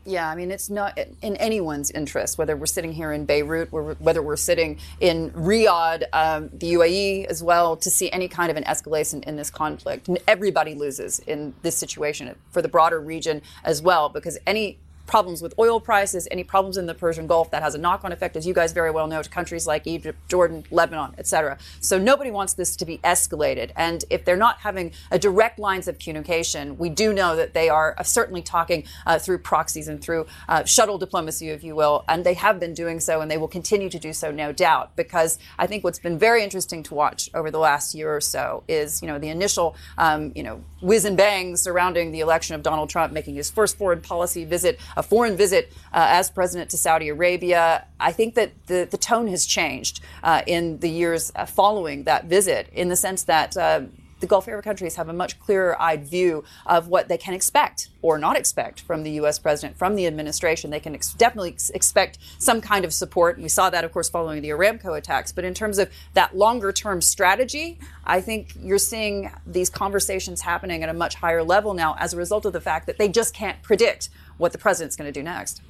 Yeah, 0.04 0.28
I 0.28 0.35
mean, 0.35 0.50
it's 0.50 0.68
not 0.68 0.99
in 0.99 1.37
anyone's 1.37 1.90
interest, 1.92 2.37
whether 2.37 2.56
we're 2.56 2.66
sitting 2.66 2.92
here 2.92 3.12
in 3.12 3.25
Beirut, 3.25 3.71
whether 4.00 4.21
we're 4.21 4.37
sitting 4.37 4.80
in 4.99 5.30
Riyadh, 5.30 6.04
um, 6.12 6.50
the 6.52 6.73
UAE 6.73 7.26
as 7.26 7.40
well, 7.40 7.76
to 7.76 7.88
see 7.88 8.11
any 8.11 8.26
kind 8.26 8.50
of 8.50 8.56
an 8.56 8.64
escalation 8.64 9.23
in 9.25 9.37
this 9.37 9.49
conflict. 9.49 10.09
Everybody 10.26 10.75
loses 10.75 11.21
in 11.21 11.54
this 11.62 11.76
situation 11.76 12.35
for 12.50 12.62
the 12.62 12.68
broader 12.68 13.00
region 13.00 13.42
as 13.62 13.80
well, 13.80 14.09
because 14.09 14.38
any 14.44 14.78
problems 15.12 15.42
with 15.42 15.52
oil 15.59 15.78
prices, 15.78 16.26
any 16.31 16.42
problems 16.42 16.78
in 16.78 16.87
the 16.87 16.95
Persian 16.95 17.26
Gulf, 17.26 17.50
that 17.50 17.62
has 17.62 17.75
a 17.75 17.78
knock-on 17.78 18.12
effect, 18.12 18.35
as 18.35 18.47
you 18.47 18.54
guys 18.54 18.73
very 18.73 18.90
well 18.90 19.07
know, 19.07 19.21
to 19.21 19.28
countries 19.28 19.66
like 19.66 19.87
Egypt, 19.87 20.19
Jordan, 20.26 20.64
Lebanon, 20.71 21.14
etc. 21.19 21.59
So 21.81 21.99
nobody 21.99 22.31
wants 22.31 22.54
this 22.54 22.76
to 22.76 22.87
be 22.87 22.97
escalated. 23.04 23.73
And 23.76 24.07
if 24.09 24.25
they're 24.25 24.38
not 24.38 24.61
having 24.61 24.92
direct 25.21 25.59
lines 25.59 25.87
of 25.87 25.99
communication, 25.99 26.78
we 26.78 26.88
do 26.88 27.12
know 27.12 27.37
that 27.37 27.52
they 27.52 27.69
are 27.69 27.95
uh, 27.99 28.02
certainly 28.02 28.40
talking 28.40 28.85
uh, 29.04 29.19
through 29.19 29.40
proxies 29.40 29.87
and 29.87 30.00
through 30.00 30.25
uh, 30.49 30.64
shuttle 30.64 30.97
diplomacy, 30.97 31.50
if 31.50 31.62
you 31.62 31.76
will, 31.76 32.07
and 32.09 32.25
they 32.25 32.33
have 32.33 32.59
been 32.59 32.73
doing 32.73 32.99
so, 32.99 33.21
and 33.21 33.31
they 33.31 33.37
will 33.37 33.49
continue 33.49 33.90
to 33.90 33.99
do 33.99 34.14
so, 34.14 34.31
no 34.31 34.50
doubt. 34.50 34.97
Because 34.97 35.38
I 35.59 35.66
think 35.66 35.85
what's 35.85 35.99
been 35.99 36.19
very 36.19 36.42
interesting 36.42 36.83
to 36.85 36.95
watch 36.95 37.28
over 37.35 37.50
the 37.50 37.59
last 37.59 37.95
year 37.95 38.16
or 38.16 38.23
so 38.23 38.64
is, 38.66 39.02
you 39.02 39.09
know, 39.09 39.19
the 39.19 39.28
initial, 39.28 39.76
um, 39.99 40.33
you 40.35 40.42
know, 40.42 40.64
whiz 40.81 41.04
and 41.04 41.19
bang 41.19 41.54
surrounding 41.54 42.12
the 42.12 42.21
election 42.21 42.54
of 42.54 42.62
Donald 42.62 42.88
Trump 42.88 43.12
making 43.12 43.35
his 43.35 43.50
first 43.50 43.76
foreign 43.76 44.00
policy 44.00 44.47
visit 44.47 44.81
a 45.02 45.04
foreign 45.04 45.37
visit 45.37 45.73
uh, 45.92 46.06
as 46.18 46.30
president 46.30 46.71
to 46.71 46.78
Saudi 46.78 47.09
Arabia. 47.09 47.87
I 47.99 48.12
think 48.12 48.35
that 48.37 48.52
the, 48.66 48.87
the 48.88 48.97
tone 48.97 49.26
has 49.28 49.44
changed 49.44 50.00
uh, 50.23 50.42
in 50.47 50.78
the 50.78 50.88
years 50.88 51.32
uh, 51.35 51.44
following 51.44 52.04
that 52.04 52.26
visit 52.26 52.68
in 52.73 52.88
the 52.88 52.97
sense 52.97 53.25
that 53.25 53.56
uh, 53.56 53.82
the 54.21 54.28
Gulf 54.28 54.47
area 54.47 54.62
countries 54.62 54.94
have 54.94 55.09
a 55.09 55.12
much 55.12 55.40
clearer 55.40 55.80
eyed 55.82 56.06
view 56.06 56.44
of 56.64 56.87
what 56.87 57.09
they 57.09 57.18
can 57.18 57.35
expect 57.35 57.88
or 58.02 58.18
not 58.18 58.37
expect 58.37 58.80
from 58.80 59.02
the 59.02 59.11
U.S. 59.23 59.40
president, 59.40 59.76
from 59.76 59.97
the 59.97 60.06
administration. 60.06 60.71
They 60.71 60.78
can 60.78 60.94
ex- 60.94 61.12
definitely 61.12 61.50
ex- 61.50 61.71
expect 61.71 62.18
some 62.38 62.61
kind 62.61 62.85
of 62.85 62.94
support. 62.94 63.37
And 63.37 63.42
we 63.42 63.49
saw 63.49 63.68
that, 63.71 63.82
of 63.85 63.92
course, 63.92 64.09
following 64.09 64.40
the 64.40 64.50
Aramco 64.50 64.97
attacks. 64.97 65.32
But 65.32 65.44
in 65.44 65.54
terms 65.54 65.78
of 65.78 65.90
that 66.14 66.37
longer 66.37 66.71
term 66.71 67.02
strategy, 67.02 67.80
I 68.04 68.21
think 68.21 68.54
you're 68.61 68.78
seeing 68.78 69.32
these 69.44 69.68
conversations 69.68 70.40
happening 70.40 70.85
at 70.85 70.88
a 70.88 70.94
much 70.94 71.16
higher 71.16 71.42
level 71.42 71.75
now 71.75 71.97
as 71.99 72.14
a 72.14 72.16
result 72.16 72.44
of 72.47 72.52
the 72.52 72.61
fact 72.61 72.87
that 72.87 72.99
they 72.99 73.09
just 73.09 73.35
can't 73.35 73.61
predict 73.62 74.09
what 74.39 74.53
the 74.53 74.59
president's 74.59 74.97
going 74.97 75.12
to 75.12 75.12
do 75.12 75.23
next. 75.23 75.62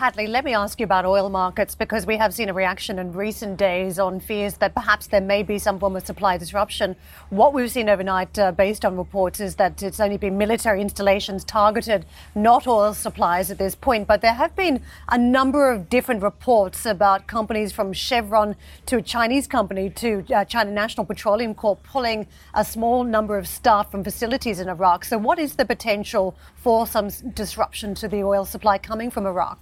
Hadley, 0.00 0.28
let 0.28 0.46
me 0.46 0.54
ask 0.54 0.80
you 0.80 0.84
about 0.84 1.04
oil 1.04 1.28
markets 1.28 1.74
because 1.74 2.06
we 2.06 2.16
have 2.16 2.32
seen 2.32 2.48
a 2.48 2.54
reaction 2.54 2.98
in 2.98 3.12
recent 3.12 3.58
days 3.58 3.98
on 3.98 4.18
fears 4.18 4.54
that 4.54 4.74
perhaps 4.74 5.08
there 5.08 5.20
may 5.20 5.42
be 5.42 5.58
some 5.58 5.78
form 5.78 5.94
of 5.94 6.06
supply 6.06 6.38
disruption. 6.38 6.96
What 7.28 7.52
we've 7.52 7.70
seen 7.70 7.86
overnight, 7.90 8.38
uh, 8.38 8.52
based 8.52 8.86
on 8.86 8.96
reports, 8.96 9.40
is 9.40 9.56
that 9.56 9.82
it's 9.82 10.00
only 10.00 10.16
been 10.16 10.38
military 10.38 10.80
installations 10.80 11.44
targeted, 11.44 12.06
not 12.34 12.66
oil 12.66 12.94
supplies 12.94 13.50
at 13.50 13.58
this 13.58 13.74
point. 13.74 14.06
But 14.06 14.22
there 14.22 14.32
have 14.32 14.56
been 14.56 14.80
a 15.10 15.18
number 15.18 15.70
of 15.70 15.90
different 15.90 16.22
reports 16.22 16.86
about 16.86 17.26
companies 17.26 17.70
from 17.70 17.92
Chevron 17.92 18.56
to 18.86 18.96
a 18.96 19.02
Chinese 19.02 19.46
company 19.46 19.90
to 19.90 20.24
uh, 20.34 20.46
China 20.46 20.70
National 20.70 21.04
Petroleum 21.04 21.54
Corp 21.54 21.82
pulling 21.82 22.26
a 22.54 22.64
small 22.64 23.04
number 23.04 23.36
of 23.36 23.46
staff 23.46 23.90
from 23.90 24.02
facilities 24.02 24.60
in 24.60 24.68
Iraq. 24.70 25.04
So, 25.04 25.18
what 25.18 25.38
is 25.38 25.56
the 25.56 25.66
potential 25.66 26.34
for 26.56 26.86
some 26.86 27.10
disruption 27.34 27.94
to 27.96 28.08
the 28.08 28.22
oil 28.22 28.46
supply 28.46 28.78
coming 28.78 29.10
from 29.10 29.26
Iraq? 29.26 29.59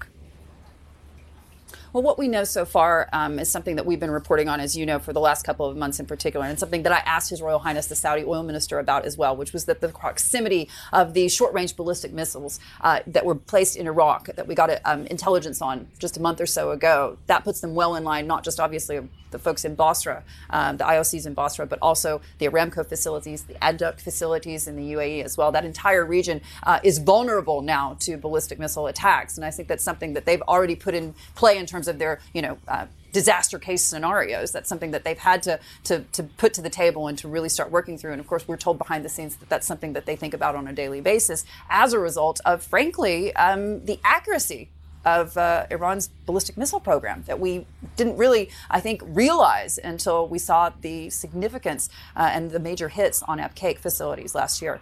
Well, 1.93 2.03
what 2.03 2.19
we 2.19 2.29
know 2.29 2.45
so 2.45 2.67
far 2.67 3.09
um, 3.15 3.39
is 3.39 3.51
something 3.51 3.77
that 3.77 3.87
we've 3.87 3.99
been 3.99 4.11
reporting 4.11 4.49
on, 4.49 4.61
as 4.61 4.77
you 4.77 4.85
know, 4.85 4.99
for 4.99 5.15
the 5.15 5.21
last 5.21 5.45
couple 5.45 5.67
of 5.67 5.77
months 5.77 5.99
in 5.99 6.05
particular, 6.05 6.45
and 6.45 6.59
something 6.59 6.83
that 6.83 6.93
I 6.93 6.99
asked 6.99 7.31
His 7.31 7.41
Royal 7.41 7.61
Highness 7.61 7.87
the 7.87 7.97
Saudi 7.97 8.25
oil 8.25 8.43
minister 8.43 8.79
about 8.79 9.07
as 9.07 9.17
well, 9.17 9.35
which 9.35 9.55
was 9.55 9.65
that 9.65 9.81
the 9.81 9.89
proximity 9.89 10.69
of 10.93 11.15
the 11.15 11.29
short 11.29 11.55
range 11.55 11.77
ballistic 11.77 12.13
missiles 12.13 12.61
uh, 12.83 13.01
that 13.07 13.25
were 13.25 13.35
placed 13.35 13.77
in 13.77 13.87
Iraq 13.87 14.27
that 14.37 14.47
we 14.47 14.55
got 14.55 14.71
um, 14.85 15.07
intelligence 15.07 15.63
on 15.63 15.89
just 15.99 16.19
a 16.19 16.21
month 16.21 16.41
or 16.43 16.47
so 16.47 16.73
ago, 16.73 17.17
that 17.27 17.43
puts 17.43 17.61
them 17.61 17.75
well 17.75 17.95
in 17.95 18.05
line, 18.05 18.27
not 18.27 18.45
just 18.45 18.61
obviously 18.61 19.09
the 19.31 19.39
folks 19.39 19.65
in 19.65 19.75
Basra, 19.75 20.23
um, 20.51 20.77
the 20.77 20.85
IOCs 20.85 21.27
in 21.27 21.35
Basra, 21.35 21.67
but 21.67 21.79
also 21.81 22.21
the 22.39 22.47
Aramco 22.47 22.87
facilities, 22.87 23.43
the 23.43 23.55
ADNOC 23.55 24.01
facilities 24.01 24.67
in 24.67 24.77
the 24.77 24.93
UAE 24.93 25.25
as 25.25 25.37
well. 25.37 25.53
That 25.53 25.65
entire 25.65 26.05
region 26.05 26.41
uh, 26.63 26.81
is 26.83 26.99
vulnerable 26.99 27.63
now 27.63 27.97
to 28.01 28.17
ballistic 28.17 28.59
missile 28.59 28.87
attacks, 28.87 29.37
and 29.37 29.45
I 29.45 29.51
think 29.51 29.69
that's 29.69 29.85
something 29.85 30.15
that 30.15 30.25
they've 30.25 30.43
already 30.43 30.77
put 30.77 30.95
in 30.95 31.15
play 31.35 31.59
in 31.59 31.67
terms 31.67 31.89
of 31.89 31.99
their, 31.99 32.21
you 32.33 32.43
know. 32.43 32.59
Uh, 32.67 32.87
disaster 33.11 33.59
case 33.59 33.83
scenarios. 33.83 34.53
That's 34.53 34.69
something 34.69 34.91
that 34.91 35.03
they've 35.03 35.19
had 35.19 35.43
to, 35.45 35.59
to, 35.85 36.01
to 36.13 36.23
put 36.23 36.53
to 36.55 36.63
the 36.63 36.71
table 36.71 37.09
and 37.09 37.17
to 37.19 37.27
really 37.27 37.49
start 37.49 37.71
working 37.71 37.97
through. 37.97 38.13
And 38.13 38.21
of 38.21 38.27
course, 38.27 38.47
we're 38.47 38.59
told 38.59 38.79
behind 38.79 39.05
the 39.05 39.09
scenes 39.09 39.37
that 39.37 39.49
that's 39.49 39.67
something 39.67 39.95
that 39.95 40.07
they 40.07 40.15
think 40.15 40.35
about 40.35 40.55
on 40.55 40.69
a 40.69 40.73
daily 40.73 41.01
basis 41.01 41.45
as 41.71 41.93
a 41.95 41.99
result 41.99 42.41
of, 42.45 42.63
frankly, 42.63 43.35
um, 43.35 43.85
the 43.87 43.99
accuracy 44.05 44.69
of 45.05 45.37
uh, 45.37 45.67
Iran's 45.71 46.09
ballistic 46.27 46.57
missile 46.57 46.81
program 46.81 47.25
that 47.27 47.41
we 47.41 47.67
didn't 47.97 48.17
really, 48.17 48.51
I 48.71 48.81
think, 48.81 49.03
realize 49.05 49.79
until 49.79 50.29
we 50.29 50.39
saw 50.39 50.71
the 50.81 51.11
significance 51.11 51.89
uh, 52.17 52.31
and 52.33 52.51
the 52.51 52.61
major 52.61 52.89
hits 52.89 53.23
on 53.23 53.39
Abqaiq 53.39 53.79
facilities 53.79 54.35
last 54.35 54.61
year. 54.61 54.81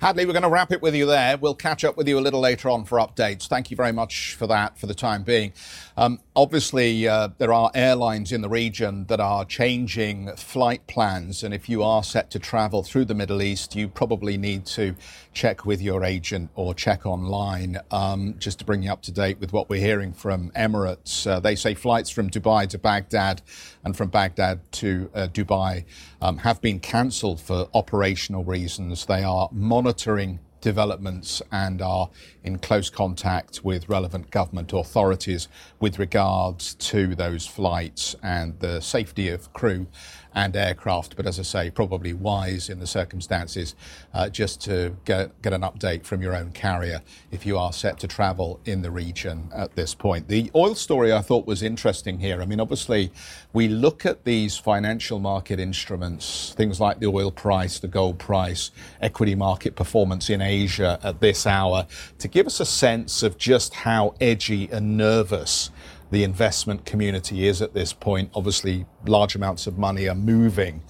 Hadley, 0.00 0.26
we're 0.26 0.32
going 0.32 0.44
to 0.44 0.48
wrap 0.48 0.70
it 0.70 0.80
with 0.80 0.94
you 0.94 1.06
there. 1.06 1.36
We'll 1.36 1.56
catch 1.56 1.82
up 1.82 1.96
with 1.96 2.06
you 2.06 2.20
a 2.20 2.22
little 2.22 2.38
later 2.38 2.70
on 2.70 2.84
for 2.84 2.98
updates. 2.98 3.48
Thank 3.48 3.72
you 3.72 3.76
very 3.76 3.90
much 3.90 4.36
for 4.36 4.46
that 4.46 4.78
for 4.78 4.86
the 4.86 4.94
time 4.94 5.24
being. 5.24 5.52
Um, 5.96 6.20
obviously, 6.36 7.08
uh, 7.08 7.30
there 7.38 7.52
are 7.52 7.72
airlines 7.74 8.30
in 8.30 8.40
the 8.40 8.48
region 8.48 9.06
that 9.06 9.18
are 9.18 9.44
changing 9.44 10.36
flight 10.36 10.86
plans. 10.86 11.42
And 11.42 11.52
if 11.52 11.68
you 11.68 11.82
are 11.82 12.04
set 12.04 12.30
to 12.30 12.38
travel 12.38 12.84
through 12.84 13.06
the 13.06 13.14
Middle 13.14 13.42
East, 13.42 13.74
you 13.74 13.88
probably 13.88 14.36
need 14.36 14.66
to 14.66 14.94
check 15.32 15.66
with 15.66 15.82
your 15.82 16.04
agent 16.04 16.50
or 16.54 16.74
check 16.74 17.04
online 17.04 17.80
um, 17.90 18.36
just 18.38 18.60
to 18.60 18.64
bring 18.64 18.84
you 18.84 18.92
up 18.92 19.02
to 19.02 19.12
date 19.12 19.40
with 19.40 19.52
what 19.52 19.68
we're 19.68 19.80
hearing 19.80 20.12
from 20.12 20.52
Emirates. 20.52 21.26
Uh, 21.26 21.40
they 21.40 21.56
say 21.56 21.74
flights 21.74 22.10
from 22.10 22.30
Dubai 22.30 22.68
to 22.68 22.78
Baghdad 22.78 23.42
and 23.82 23.96
from 23.96 24.08
Baghdad 24.08 24.60
to 24.72 25.10
uh, 25.12 25.26
Dubai 25.26 25.84
um, 26.22 26.38
have 26.38 26.60
been 26.60 26.78
cancelled 26.78 27.40
for 27.40 27.68
operational 27.74 28.44
reasons. 28.44 29.06
They 29.06 29.24
are 29.24 29.48
monitoring 29.88 30.38
developments 30.60 31.40
and 31.50 31.80
are 31.80 32.10
in 32.44 32.58
close 32.58 32.90
contact 32.90 33.64
with 33.64 33.88
relevant 33.88 34.30
government 34.30 34.70
authorities 34.74 35.48
with 35.80 35.98
regards 35.98 36.74
to 36.74 37.14
those 37.14 37.46
flights 37.46 38.14
and 38.22 38.60
the 38.60 38.80
safety 38.80 39.30
of 39.30 39.50
crew 39.54 39.86
and 40.34 40.54
aircraft. 40.56 41.16
But 41.16 41.26
as 41.26 41.38
I 41.38 41.42
say, 41.42 41.70
probably 41.70 42.12
wise 42.12 42.68
in 42.68 42.78
the 42.78 42.86
circumstances 42.86 43.74
uh, 44.14 44.28
just 44.28 44.60
to 44.62 44.96
get, 45.04 45.40
get 45.42 45.52
an 45.52 45.62
update 45.62 46.04
from 46.04 46.22
your 46.22 46.34
own 46.34 46.52
carrier 46.52 47.02
if 47.30 47.46
you 47.46 47.58
are 47.58 47.72
set 47.72 47.98
to 48.00 48.08
travel 48.08 48.60
in 48.64 48.82
the 48.82 48.90
region 48.90 49.48
at 49.54 49.74
this 49.74 49.94
point. 49.94 50.28
The 50.28 50.50
oil 50.54 50.74
story 50.74 51.12
I 51.12 51.20
thought 51.20 51.46
was 51.46 51.62
interesting 51.62 52.18
here. 52.18 52.42
I 52.42 52.46
mean, 52.46 52.60
obviously, 52.60 53.12
we 53.52 53.68
look 53.68 54.04
at 54.04 54.24
these 54.24 54.56
financial 54.56 55.18
market 55.18 55.58
instruments, 55.58 56.54
things 56.56 56.80
like 56.80 57.00
the 57.00 57.06
oil 57.06 57.30
price, 57.30 57.78
the 57.78 57.88
gold 57.88 58.18
price, 58.18 58.70
equity 59.00 59.34
market 59.34 59.76
performance 59.76 60.30
in 60.30 60.40
Asia 60.40 60.98
at 61.02 61.20
this 61.20 61.46
hour, 61.46 61.86
to 62.18 62.28
give 62.28 62.46
us 62.46 62.60
a 62.60 62.66
sense 62.66 63.22
of 63.22 63.38
just 63.38 63.74
how 63.74 64.14
edgy 64.20 64.68
and 64.70 64.96
nervous 64.96 65.70
the 66.10 66.24
investment 66.24 66.84
community 66.84 67.46
is 67.46 67.60
at 67.60 67.74
this 67.74 67.92
point. 67.92 68.30
Obviously, 68.34 68.86
large 69.06 69.34
amounts 69.34 69.66
of 69.66 69.78
money 69.78 70.08
are 70.08 70.14
moving 70.14 70.82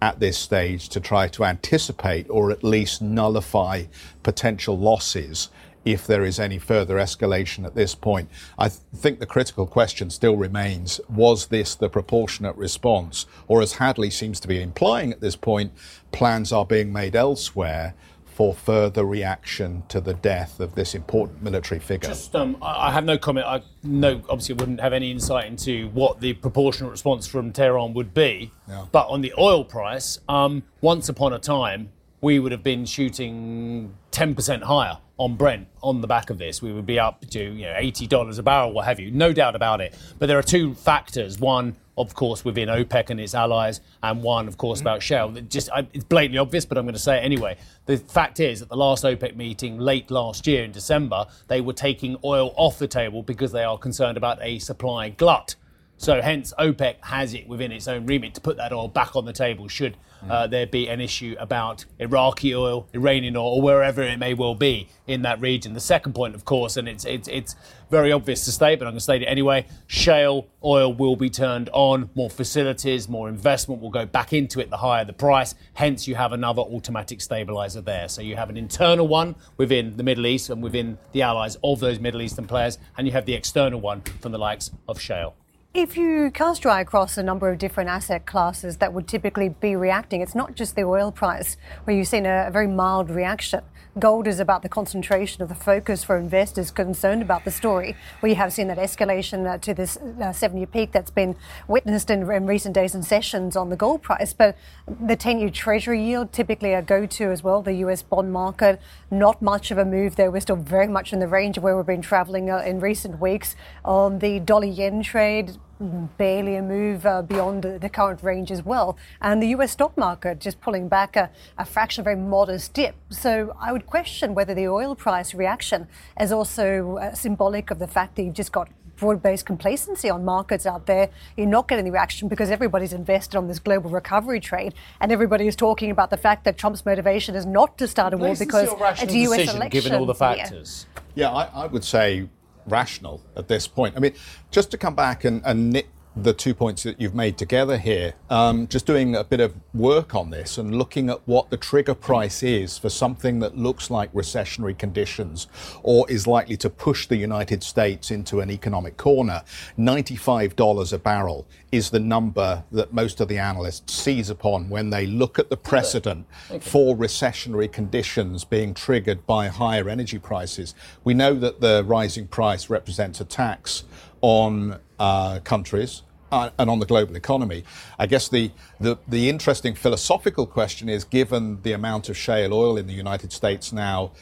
at 0.00 0.18
this 0.18 0.36
stage 0.36 0.88
to 0.88 1.00
try 1.00 1.28
to 1.28 1.44
anticipate 1.44 2.28
or 2.28 2.50
at 2.50 2.64
least 2.64 3.00
nullify 3.00 3.84
potential 4.22 4.76
losses 4.76 5.48
if 5.84 6.06
there 6.06 6.24
is 6.24 6.38
any 6.38 6.58
further 6.58 6.96
escalation 6.96 7.64
at 7.64 7.74
this 7.74 7.94
point. 7.94 8.28
I 8.58 8.68
th- 8.68 8.80
think 8.94 9.18
the 9.18 9.26
critical 9.26 9.66
question 9.66 10.10
still 10.10 10.36
remains 10.36 11.00
was 11.08 11.46
this 11.46 11.74
the 11.74 11.88
proportionate 11.88 12.56
response? 12.56 13.26
Or, 13.48 13.62
as 13.62 13.74
Hadley 13.74 14.10
seems 14.10 14.38
to 14.40 14.48
be 14.48 14.62
implying 14.62 15.12
at 15.12 15.20
this 15.20 15.36
point, 15.36 15.72
plans 16.12 16.52
are 16.52 16.66
being 16.66 16.92
made 16.92 17.16
elsewhere 17.16 17.94
for 18.42 18.54
further 18.54 19.04
reaction 19.04 19.84
to 19.88 20.00
the 20.00 20.14
death 20.14 20.58
of 20.58 20.74
this 20.74 20.96
important 20.96 21.42
military 21.42 21.78
figure? 21.78 22.08
Just, 22.08 22.34
um, 22.34 22.56
I 22.60 22.90
have 22.90 23.04
no 23.04 23.16
comment. 23.16 23.46
I 23.46 23.62
no, 23.84 24.20
obviously 24.28 24.56
wouldn't 24.56 24.80
have 24.80 24.92
any 24.92 25.12
insight 25.12 25.46
into 25.46 25.88
what 25.90 26.20
the 26.20 26.32
proportionate 26.32 26.90
response 26.90 27.28
from 27.28 27.52
Tehran 27.52 27.94
would 27.94 28.12
be. 28.12 28.50
Yeah. 28.68 28.86
But 28.90 29.06
on 29.08 29.20
the 29.20 29.32
oil 29.38 29.64
price, 29.64 30.18
um, 30.28 30.64
once 30.80 31.08
upon 31.08 31.32
a 31.32 31.38
time, 31.38 31.90
we 32.20 32.40
would 32.40 32.50
have 32.50 32.64
been 32.64 32.84
shooting 32.84 33.94
10% 34.10 34.62
higher 34.62 34.98
on 35.18 35.36
Brent 35.36 35.68
on 35.80 36.00
the 36.00 36.08
back 36.08 36.30
of 36.30 36.38
this. 36.38 36.60
We 36.60 36.72
would 36.72 36.86
be 36.86 36.98
up 36.98 37.24
to 37.30 37.40
you 37.40 37.66
know 37.66 37.74
$80 37.74 38.38
a 38.38 38.42
barrel, 38.42 38.72
what 38.72 38.86
have 38.86 38.98
you. 38.98 39.12
No 39.12 39.32
doubt 39.32 39.54
about 39.54 39.80
it. 39.80 39.96
But 40.18 40.26
there 40.26 40.38
are 40.38 40.42
two 40.42 40.74
factors. 40.74 41.38
One, 41.38 41.76
of 41.96 42.14
course, 42.14 42.44
within 42.44 42.68
OPEC 42.68 43.10
and 43.10 43.20
its 43.20 43.34
allies, 43.34 43.80
and 44.02 44.22
one, 44.22 44.48
of 44.48 44.56
course, 44.56 44.80
about 44.80 45.02
Shale. 45.02 45.30
Just 45.48 45.70
I, 45.70 45.86
it's 45.92 46.04
blatantly 46.04 46.38
obvious, 46.38 46.64
but 46.64 46.78
I'm 46.78 46.84
going 46.84 46.94
to 46.94 47.00
say 47.00 47.18
it 47.18 47.20
anyway. 47.20 47.56
The 47.86 47.98
fact 47.98 48.40
is, 48.40 48.62
at 48.62 48.68
the 48.68 48.76
last 48.76 49.04
OPEC 49.04 49.36
meeting 49.36 49.78
late 49.78 50.10
last 50.10 50.46
year 50.46 50.64
in 50.64 50.72
December, 50.72 51.26
they 51.48 51.60
were 51.60 51.74
taking 51.74 52.16
oil 52.24 52.54
off 52.56 52.78
the 52.78 52.88
table 52.88 53.22
because 53.22 53.52
they 53.52 53.64
are 53.64 53.76
concerned 53.76 54.16
about 54.16 54.38
a 54.40 54.58
supply 54.58 55.10
glut. 55.10 55.56
So 55.98 56.20
hence 56.20 56.52
OPEC 56.58 56.96
has 57.02 57.34
it 57.34 57.46
within 57.46 57.70
its 57.70 57.86
own 57.86 58.06
remit 58.06 58.34
to 58.34 58.40
put 58.40 58.56
that 58.56 58.72
oil 58.72 58.88
back 58.88 59.14
on 59.14 59.24
the 59.24 59.32
table 59.32 59.68
should 59.68 59.96
uh, 60.28 60.46
there 60.46 60.66
be 60.66 60.88
an 60.88 61.00
issue 61.00 61.34
about 61.38 61.84
Iraqi 61.98 62.54
oil, 62.54 62.88
Iranian 62.94 63.36
oil, 63.36 63.56
or 63.56 63.62
wherever 63.62 64.02
it 64.02 64.18
may 64.18 64.34
well 64.34 64.54
be 64.54 64.88
in 65.06 65.22
that 65.22 65.40
region. 65.40 65.74
The 65.74 65.80
second 65.80 66.14
point, 66.14 66.34
of 66.34 66.44
course, 66.44 66.76
and 66.76 66.88
it's 66.88 67.04
it's 67.04 67.28
it's 67.28 67.56
very 67.90 68.12
obvious 68.12 68.44
to 68.46 68.52
state, 68.52 68.78
but 68.78 68.86
I'm 68.86 68.92
going 68.92 68.98
to 68.98 69.02
state 69.02 69.22
it 69.22 69.26
anyway. 69.26 69.66
Shale 69.86 70.46
oil 70.64 70.92
will 70.94 71.16
be 71.16 71.28
turned 71.28 71.68
on. 71.72 72.08
More 72.14 72.30
facilities, 72.30 73.08
more 73.08 73.28
investment 73.28 73.82
will 73.82 73.90
go 73.90 74.06
back 74.06 74.32
into 74.32 74.60
it. 74.60 74.70
The 74.70 74.78
higher 74.78 75.04
the 75.04 75.12
price, 75.12 75.54
hence 75.74 76.08
you 76.08 76.14
have 76.14 76.32
another 76.32 76.62
automatic 76.62 77.20
stabilizer 77.20 77.80
there. 77.80 78.08
So 78.08 78.22
you 78.22 78.36
have 78.36 78.48
an 78.48 78.56
internal 78.56 79.08
one 79.08 79.34
within 79.56 79.96
the 79.96 80.02
Middle 80.02 80.26
East 80.26 80.50
and 80.50 80.62
within 80.62 80.98
the 81.12 81.22
allies 81.22 81.56
of 81.62 81.80
those 81.80 81.98
Middle 81.98 82.22
Eastern 82.22 82.46
players, 82.46 82.78
and 82.96 83.06
you 83.06 83.12
have 83.12 83.26
the 83.26 83.34
external 83.34 83.80
one 83.80 84.00
from 84.20 84.32
the 84.32 84.38
likes 84.38 84.70
of 84.88 85.00
Shale. 85.00 85.34
If 85.74 85.96
you 85.96 86.30
cast 86.30 86.64
your 86.64 86.72
eye 86.74 86.82
across 86.82 87.16
a 87.16 87.22
number 87.22 87.48
of 87.48 87.56
different 87.56 87.88
asset 87.88 88.26
classes 88.26 88.76
that 88.76 88.92
would 88.92 89.08
typically 89.08 89.48
be 89.48 89.74
reacting, 89.74 90.20
it's 90.20 90.34
not 90.34 90.54
just 90.54 90.76
the 90.76 90.82
oil 90.82 91.10
price 91.10 91.56
where 91.84 91.96
you've 91.96 92.08
seen 92.08 92.26
a, 92.26 92.48
a 92.48 92.50
very 92.50 92.66
mild 92.66 93.08
reaction. 93.08 93.62
Gold 93.98 94.26
is 94.26 94.40
about 94.40 94.62
the 94.62 94.70
concentration 94.70 95.42
of 95.42 95.50
the 95.50 95.54
focus 95.54 96.02
for 96.02 96.16
investors 96.16 96.70
concerned 96.70 97.20
about 97.20 97.44
the 97.44 97.50
story. 97.50 97.94
We 98.22 98.32
have 98.34 98.50
seen 98.50 98.68
that 98.68 98.78
escalation 98.78 99.46
uh, 99.46 99.58
to 99.58 99.74
this 99.74 99.98
uh, 99.98 100.32
seven 100.32 100.56
year 100.56 100.66
peak 100.66 100.92
that's 100.92 101.10
been 101.10 101.36
witnessed 101.68 102.08
in, 102.08 102.30
in 102.30 102.46
recent 102.46 102.74
days 102.74 102.94
and 102.94 103.04
sessions 103.04 103.54
on 103.54 103.68
the 103.68 103.76
gold 103.76 104.00
price. 104.00 104.32
But 104.32 104.56
the 104.86 105.14
10 105.14 105.40
year 105.40 105.50
Treasury 105.50 106.02
yield, 106.02 106.32
typically 106.32 106.72
a 106.72 106.80
go 106.80 107.04
to 107.04 107.30
as 107.30 107.42
well, 107.42 107.60
the 107.60 107.74
US 107.84 108.00
bond 108.00 108.32
market, 108.32 108.80
not 109.10 109.42
much 109.42 109.70
of 109.70 109.76
a 109.76 109.84
move 109.84 110.16
there. 110.16 110.30
We're 110.30 110.40
still 110.40 110.56
very 110.56 110.88
much 110.88 111.12
in 111.12 111.18
the 111.18 111.28
range 111.28 111.58
of 111.58 111.62
where 111.62 111.76
we've 111.76 111.84
been 111.84 112.00
traveling 112.00 112.48
uh, 112.48 112.60
in 112.60 112.80
recent 112.80 113.20
weeks. 113.20 113.56
On 113.84 114.20
the 114.20 114.40
dollar 114.40 114.64
yen 114.64 115.02
trade, 115.02 115.58
barely 115.82 116.56
a 116.56 116.62
move 116.62 117.04
uh, 117.06 117.22
beyond 117.22 117.62
the, 117.62 117.78
the, 117.78 117.88
current 117.88 118.22
range 118.22 118.50
as 118.50 118.64
well. 118.64 118.96
And 119.20 119.42
the 119.42 119.48
US 119.48 119.72
stock 119.72 119.96
market 119.96 120.38
just 120.38 120.60
pulling 120.60 120.88
back 120.88 121.16
a, 121.16 121.30
a, 121.58 121.64
fraction, 121.64 122.02
a 122.02 122.04
very 122.04 122.16
modest 122.16 122.72
dip. 122.74 122.94
So 123.10 123.56
I 123.60 123.72
would 123.72 123.86
question 123.86 124.34
whether 124.34 124.54
the 124.54 124.68
oil 124.68 124.94
price 124.94 125.34
reaction 125.34 125.88
is 126.20 126.32
also 126.32 126.98
uh, 126.98 127.14
symbolic 127.14 127.70
of 127.70 127.78
the 127.78 127.88
fact 127.88 128.16
that 128.16 128.22
you've 128.22 128.34
just 128.34 128.52
got 128.52 128.68
broad-based 128.96 129.44
complacency 129.44 130.08
on 130.08 130.24
markets 130.24 130.64
out 130.64 130.86
there. 130.86 131.10
You're 131.36 131.48
not 131.48 131.66
getting 131.66 131.84
the 131.84 131.90
reaction 131.90 132.28
because 132.28 132.50
everybody's 132.50 132.92
invested 132.92 133.36
on 133.36 133.48
this 133.48 133.58
global 133.58 133.90
recovery 133.90 134.38
trade, 134.38 134.74
and 135.00 135.10
everybody 135.10 135.48
is 135.48 135.56
talking 135.56 135.90
about 135.90 136.10
the 136.10 136.16
fact 136.16 136.44
that 136.44 136.56
Trump's 136.56 136.86
motivation 136.86 137.34
is 137.34 137.44
not 137.44 137.76
to 137.78 137.88
start 137.88 138.14
a 138.14 138.16
war 138.16 138.36
because 138.38 138.68
it's 139.02 139.12
a 139.12 139.18
U.S. 139.18 139.52
election. 139.52 139.68
Given 139.70 139.94
all 139.94 140.06
the 140.06 140.14
factors. 140.14 140.86
Yeah, 141.16 141.32
yeah 141.32 141.36
I, 141.36 141.64
I 141.64 141.66
would 141.66 141.82
say 141.82 142.28
rational 142.66 143.22
at 143.36 143.48
this 143.48 143.66
point. 143.66 143.96
I 143.96 144.00
mean, 144.00 144.14
just 144.50 144.70
to 144.72 144.78
come 144.78 144.94
back 144.94 145.24
and, 145.24 145.42
and 145.44 145.70
knit 145.70 145.86
the 146.14 146.34
two 146.34 146.54
points 146.54 146.82
that 146.82 147.00
you've 147.00 147.14
made 147.14 147.38
together 147.38 147.78
here, 147.78 148.12
um, 148.28 148.68
just 148.68 148.84
doing 148.84 149.16
a 149.16 149.24
bit 149.24 149.40
of 149.40 149.54
work 149.72 150.14
on 150.14 150.30
this 150.30 150.58
and 150.58 150.76
looking 150.76 151.08
at 151.08 151.20
what 151.26 151.48
the 151.48 151.56
trigger 151.56 151.94
price 151.94 152.42
is 152.42 152.76
for 152.76 152.90
something 152.90 153.38
that 153.38 153.56
looks 153.56 153.90
like 153.90 154.12
recessionary 154.12 154.76
conditions 154.76 155.46
or 155.82 156.08
is 156.10 156.26
likely 156.26 156.56
to 156.56 156.68
push 156.68 157.06
the 157.06 157.16
United 157.16 157.62
States 157.62 158.10
into 158.10 158.40
an 158.40 158.50
economic 158.50 158.98
corner. 158.98 159.42
$95 159.78 160.92
a 160.92 160.98
barrel 160.98 161.46
is 161.70 161.88
the 161.88 162.00
number 162.00 162.62
that 162.70 162.92
most 162.92 163.20
of 163.20 163.28
the 163.28 163.38
analysts 163.38 163.94
seize 163.94 164.28
upon 164.28 164.68
when 164.68 164.90
they 164.90 165.06
look 165.06 165.38
at 165.38 165.48
the 165.48 165.56
precedent 165.56 166.26
for 166.60 166.94
recessionary 166.94 167.72
conditions 167.72 168.44
being 168.44 168.74
triggered 168.74 169.26
by 169.26 169.48
higher 169.48 169.88
energy 169.88 170.18
prices. 170.18 170.74
We 171.04 171.14
know 171.14 171.32
that 171.34 171.62
the 171.62 171.82
rising 171.86 172.28
price 172.28 172.68
represents 172.68 173.20
a 173.20 173.24
tax 173.24 173.84
on 174.20 174.78
uh, 175.02 175.40
countries 175.40 176.02
uh, 176.30 176.50
and 176.60 176.70
on 176.70 176.78
the 176.78 176.86
global 176.86 177.16
economy. 177.16 177.64
I 177.98 178.06
guess 178.06 178.28
the, 178.28 178.52
the, 178.78 178.96
the 179.08 179.28
interesting 179.28 179.74
philosophical 179.74 180.46
question 180.46 180.88
is 180.88 181.02
given 181.02 181.60
the 181.62 181.72
amount 181.72 182.08
of 182.08 182.16
shale 182.16 182.54
oil 182.54 182.76
in 182.76 182.86
the 182.86 182.94
United 182.94 183.32
States 183.32 183.72
now, 183.72 184.12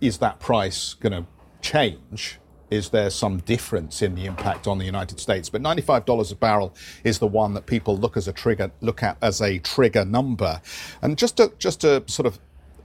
is 0.00 0.18
that 0.18 0.38
price 0.38 0.94
going 0.94 1.12
to 1.12 1.26
change? 1.60 2.38
Is 2.70 2.90
there 2.90 3.10
some 3.10 3.38
difference 3.38 4.00
in 4.00 4.14
the 4.14 4.26
impact 4.26 4.68
on 4.68 4.78
the 4.78 4.84
United 4.84 5.18
States? 5.18 5.48
But 5.48 5.60
$95 5.60 6.30
a 6.30 6.34
barrel 6.36 6.72
is 7.02 7.18
the 7.18 7.26
one 7.26 7.54
that 7.54 7.66
people 7.66 7.96
look 7.96 8.16
as 8.16 8.28
a 8.28 8.32
trigger, 8.32 8.70
look 8.80 9.02
at 9.02 9.16
as 9.22 9.40
a 9.40 9.58
trigger 9.58 10.04
number. 10.04 10.60
And 11.02 11.18
just 11.18 11.36
to, 11.38 11.52
just 11.58 11.80
to 11.80 12.04
sort 12.06 12.26
of 12.26 12.38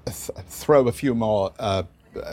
th- 0.05 0.31
throw 0.47 0.87
a 0.87 0.91
few 0.91 1.13
more 1.13 1.53
uh, 1.59 1.83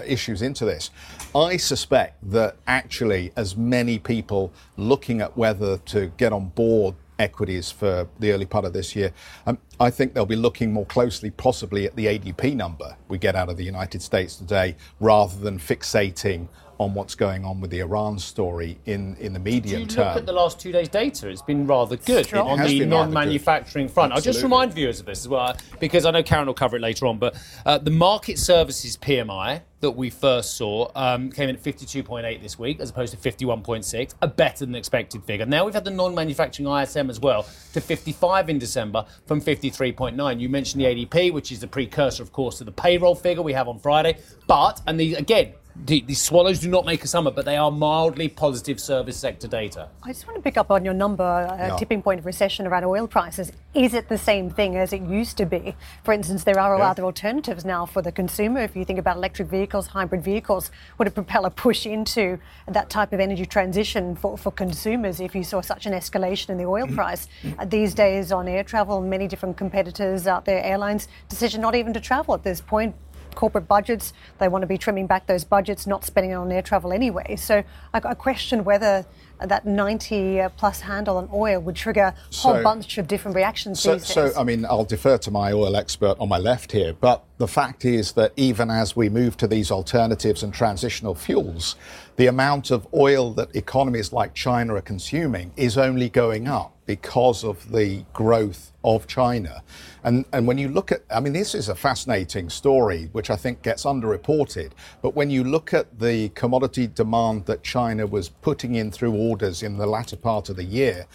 issues 0.07 0.43
into 0.43 0.65
this. 0.65 0.91
I 1.35 1.57
suspect 1.57 2.17
that 2.31 2.57
actually, 2.67 3.33
as 3.37 3.57
many 3.57 3.99
people 3.99 4.53
looking 4.77 5.21
at 5.21 5.37
whether 5.37 5.79
to 5.79 6.13
get 6.17 6.33
on 6.33 6.49
board 6.51 6.95
equities 7.19 7.71
for 7.71 8.09
the 8.21 8.33
early 8.33 8.47
part 8.47 8.65
of 8.65 8.73
this 8.73 8.95
year, 8.95 9.13
um, 9.47 9.59
I 9.81 9.91
think 9.91 10.15
they'll 10.15 10.27
be 10.27 10.37
looking 10.37 10.73
more 10.73 10.87
closely, 10.87 11.31
possibly, 11.31 11.87
at 11.87 11.97
the 11.97 12.07
ADP 12.07 12.55
number 12.55 12.97
we 13.09 13.19
get 13.19 13.35
out 13.35 13.49
of 13.49 13.57
the 13.57 13.65
United 13.65 14.03
States 14.03 14.37
today, 14.37 14.77
rather 15.01 15.37
than 15.39 15.59
fixating 15.59 16.49
on 16.79 16.95
what's 16.95 17.15
going 17.15 17.45
on 17.45 17.61
with 17.61 17.71
the 17.71 17.81
Iran 17.81 18.19
story 18.19 18.79
in, 18.87 19.17
in 19.17 19.33
the 19.33 19.39
medium 19.39 19.77
Do 19.77 19.81
you 19.81 19.87
term. 19.87 20.09
Look 20.09 20.17
at 20.19 20.27
the 20.27 20.33
last 20.33 20.61
two 20.61 20.73
days' 20.73 20.89
data; 20.89 21.29
it's 21.29 21.43
been 21.43 21.67
rather 21.67 21.97
good 21.97 22.27
Strong. 22.27 22.49
on 22.61 22.67
the 22.67 22.85
non-manufacturing 22.87 23.87
good. 23.87 23.93
front. 23.93 24.13
I'll 24.13 24.21
just 24.21 24.43
remind 24.43 24.73
viewers 24.73 25.01
of 25.01 25.07
this 25.07 25.21
as 25.21 25.29
well, 25.29 25.57
because 25.81 26.05
I 26.05 26.11
know 26.11 26.23
Karen 26.23 26.47
will 26.47 26.55
cover 26.55 26.77
it 26.77 26.81
later 26.81 27.07
on. 27.07 27.19
But 27.19 27.37
uh, 27.67 27.79
the 27.79 27.91
Markit 27.91 28.39
services 28.39 28.97
PMI 28.97 29.63
that 29.81 29.93
we 29.93 30.11
first 30.11 30.57
saw 30.57 30.91
um, 30.95 31.31
came 31.31 31.49
in 31.49 31.57
at 31.57 31.63
52.8 31.63 32.43
this 32.43 32.59
week, 32.59 32.81
as 32.81 32.91
opposed 32.91 33.17
to 33.17 33.31
51.6, 33.31 34.15
a 34.21 34.27
better 34.29 34.67
than 34.67 34.75
expected 34.75 35.23
figure. 35.25 35.47
Now 35.47 35.65
we've 35.65 35.75
had 35.75 35.85
the 35.85 35.91
non-manufacturing 35.91 36.69
ISM 36.69 37.11
as 37.11 37.21
well 37.21 37.47
to 37.73 37.81
55 37.81 38.49
in 38.49 38.59
December 38.59 39.05
from 39.27 39.41
53.9. 39.41 40.41
You 40.41 40.49
mentioned 40.49 40.83
the 40.83 40.87
ADP, 40.87 41.33
which 41.33 41.53
is 41.53 41.61
the 41.61 41.69
precursor, 41.69 42.23
of 42.23 42.33
course, 42.33 42.59
to 42.59 42.65
the 42.65 42.73
payroll 42.73 43.15
figure 43.15 43.43
we 43.43 43.53
have 43.53 43.69
on 43.69 43.79
Friday. 43.79 44.19
But 44.47 44.81
and 44.87 44.99
the 44.99 45.15
again. 45.15 45.53
The, 45.85 46.03
the 46.03 46.15
swallows 46.15 46.59
do 46.59 46.69
not 46.69 46.85
make 46.85 47.05
a 47.05 47.07
summer, 47.07 47.31
but 47.31 47.45
they 47.45 47.57
are 47.57 47.71
mildly 47.71 48.29
positive 48.29 48.81
service 48.81 49.17
sector 49.17 49.47
data. 49.47 49.89
I 50.03 50.09
just 50.13 50.27
want 50.27 50.37
to 50.37 50.43
pick 50.43 50.57
up 50.59 50.71
on 50.71 50.85
your 50.85 50.93
number, 50.93 51.23
uh, 51.25 51.57
Yeah. 51.57 51.77
tipping 51.77 52.03
point 52.03 52.19
of 52.19 52.27
recession 52.27 52.67
around 52.67 52.85
oil 52.85 53.07
prices. 53.07 53.53
Is 53.75 53.95
it 53.95 54.09
the 54.09 54.19
same 54.19 54.51
thing 54.51 54.77
as 54.77 54.93
it 54.93 55.03
used 55.03 55.37
to 55.39 55.47
be? 55.47 55.77
For 56.05 56.13
instance, 56.13 56.45
there 56.45 56.59
are 56.59 56.77
Yeah. 56.77 56.91
other 56.91 57.05
alternatives 57.05 57.65
now 57.65 57.87
for 57.87 58.03
the 58.03 58.11
consumer. 58.11 58.61
If 58.61 58.75
you 58.77 58.85
think 58.85 58.99
about 58.99 59.17
electric 59.17 59.49
vehicles, 59.49 59.87
hybrid 59.89 60.23
vehicles, 60.25 60.71
would 60.99 61.07
it 61.09 61.15
propel 61.15 61.45
a 61.47 61.51
push 61.51 61.87
into 61.87 62.39
that 62.67 62.91
type 62.91 63.13
of 63.13 63.21
energy 63.21 63.47
transition 63.47 64.17
for, 64.17 64.37
for 64.37 64.51
consumers 64.51 65.21
if 65.21 65.35
you 65.35 65.45
saw 65.45 65.61
such 65.61 65.87
an 65.87 65.93
escalation 65.93 66.51
in 66.51 66.59
the 66.59 66.67
oil 66.67 66.89
price? 66.89 67.29
Uh, 67.59 67.65
these 67.65 67.95
days 67.95 68.33
on 68.33 68.49
air 68.49 68.65
travel, 68.65 69.01
many 69.01 69.29
different 69.29 69.57
competitors 69.57 70.27
out 70.27 70.45
there, 70.45 70.63
airlines, 70.65 71.07
decision 71.29 71.61
not 71.61 71.75
even 71.77 71.93
to 71.95 72.01
travel 72.01 72.35
at 72.35 72.43
this 72.43 72.61
point 72.61 72.95
corporate 73.39 73.69
budgets. 73.69 74.13
They 74.39 74.49
want 74.49 74.63
to 74.63 74.67
be 74.67 74.77
trimming 74.77 75.07
back 75.07 75.27
those 75.29 75.45
budgets, 75.45 75.87
not 75.87 76.05
spending 76.05 76.33
it 76.33 76.35
on 76.35 76.51
air 76.51 76.61
travel 76.61 76.93
anyway. 76.93 77.37
So 77.37 77.63
I, 77.95 78.01
I 78.05 78.15
question 78.15 78.65
whether 78.65 79.07
that 79.41 79.65
90 79.65 80.41
uh, 80.41 80.49
plus 80.51 80.81
handle 80.81 81.17
on 81.17 81.29
oil 81.33 81.61
would 81.61 81.77
trigger 81.77 82.13
a 82.13 82.37
whole 82.37 82.55
So- 82.57 82.63
bunch 82.65 82.99
of 82.99 83.07
different 83.07 83.37
reactions 83.37 83.79
So, 83.81 83.97
so. 83.99 84.33
I 84.37 84.43
mean, 84.43 84.65
I'll 84.67 84.85
defer 84.85 85.19
to 85.19 85.31
my 85.31 85.53
oil 85.53 85.77
expert 85.77 86.17
on 86.19 86.29
my 86.29 86.39
left 86.39 86.73
here, 86.73 86.93
but 86.93 87.25
the 87.39 87.49
fact 87.49 87.85
is 87.85 88.13
that 88.13 88.33
even 88.37 88.69
as 88.69 88.97
we 88.97 89.09
move 89.09 89.37
to 89.37 89.47
these 89.47 89.71
alternatives 89.71 90.43
and 90.43 90.53
transitional 90.53 91.15
fuels, 91.15 91.77
the 92.17 92.27
amount 92.27 92.73
of 92.73 92.87
oil 92.93 93.33
that 93.35 93.55
economies 93.55 94.13
like 94.13 94.35
China 94.35 94.75
are 94.75 94.81
consuming 94.81 95.53
is 95.57 95.79
only 95.79 96.09
going 96.09 96.49
up 96.49 96.75
because 96.85 97.45
of 97.45 97.71
the 97.71 98.05
growth 98.13 98.73
of 98.83 99.07
China. 99.07 99.63
And, 100.03 100.25
and 100.33 100.49
when 100.49 100.59
you 100.59 100.69
look 100.69 100.91
at, 100.91 101.03
I 101.11 101.21
mean, 101.21 101.33
this 101.33 101.55
is 101.55 101.69
a 101.69 101.77
fascinating 101.77 102.51
story, 102.51 103.09
which 103.13 103.31
I 103.31 103.37
think 103.37 103.63
gets 103.63 103.85
underreported. 103.85 104.73
But 105.01 105.15
when 105.15 105.31
you 105.31 105.45
look 105.45 105.73
at 105.73 106.01
the 106.01 106.31
commodity 106.31 106.89
demand 106.89 107.47
that 107.47 107.63
China 107.63 108.07
was 108.07 108.31
putting 108.31 108.75
in 108.75 108.91
through 108.91 109.15
orders 109.15 109.63
in 109.63 109.77
the 109.77 109.87
latter 109.87 110.17
part 110.17 110.49
of 110.49 110.57
the 110.57 110.65
year, 110.65 111.07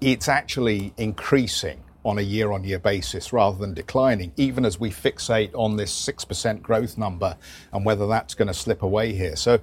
it's 0.00 0.28
actually 0.28 0.92
increasing 0.98 1.83
on 2.04 2.18
a 2.18 2.22
year 2.22 2.52
on 2.52 2.64
year 2.64 2.78
basis 2.78 3.32
rather 3.32 3.56
than 3.58 3.74
declining, 3.74 4.32
even 4.36 4.64
as 4.64 4.78
we 4.78 4.90
fixate 4.90 5.50
on 5.54 5.76
this 5.76 5.92
6% 6.06 6.62
growth 6.62 6.98
number 6.98 7.36
and 7.72 7.84
whether 7.84 8.06
that's 8.06 8.34
going 8.34 8.48
to 8.48 8.54
slip 8.54 8.82
away 8.82 9.12
here. 9.12 9.36
So, 9.36 9.60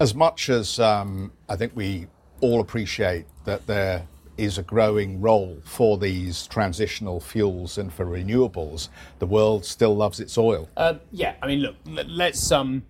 as 0.00 0.14
much 0.14 0.50
as 0.50 0.80
um, 0.80 1.32
I 1.48 1.56
think 1.56 1.72
we 1.76 2.08
all 2.40 2.60
appreciate 2.60 3.26
that 3.44 3.66
there 3.66 4.06
is 4.36 4.58
a 4.58 4.62
growing 4.62 5.20
role 5.20 5.56
for 5.64 5.96
these 5.96 6.46
transitional 6.48 7.20
fuels 7.20 7.78
and 7.78 7.92
for 7.92 8.04
renewables, 8.04 8.88
the 9.20 9.26
world 9.26 9.64
still 9.64 9.94
loves 9.96 10.18
its 10.18 10.36
oil. 10.36 10.68
Uh, 10.76 10.94
yeah, 11.12 11.34
I 11.40 11.46
mean, 11.46 11.60
look, 11.60 11.76
let's 11.84 12.50
um, 12.50 12.84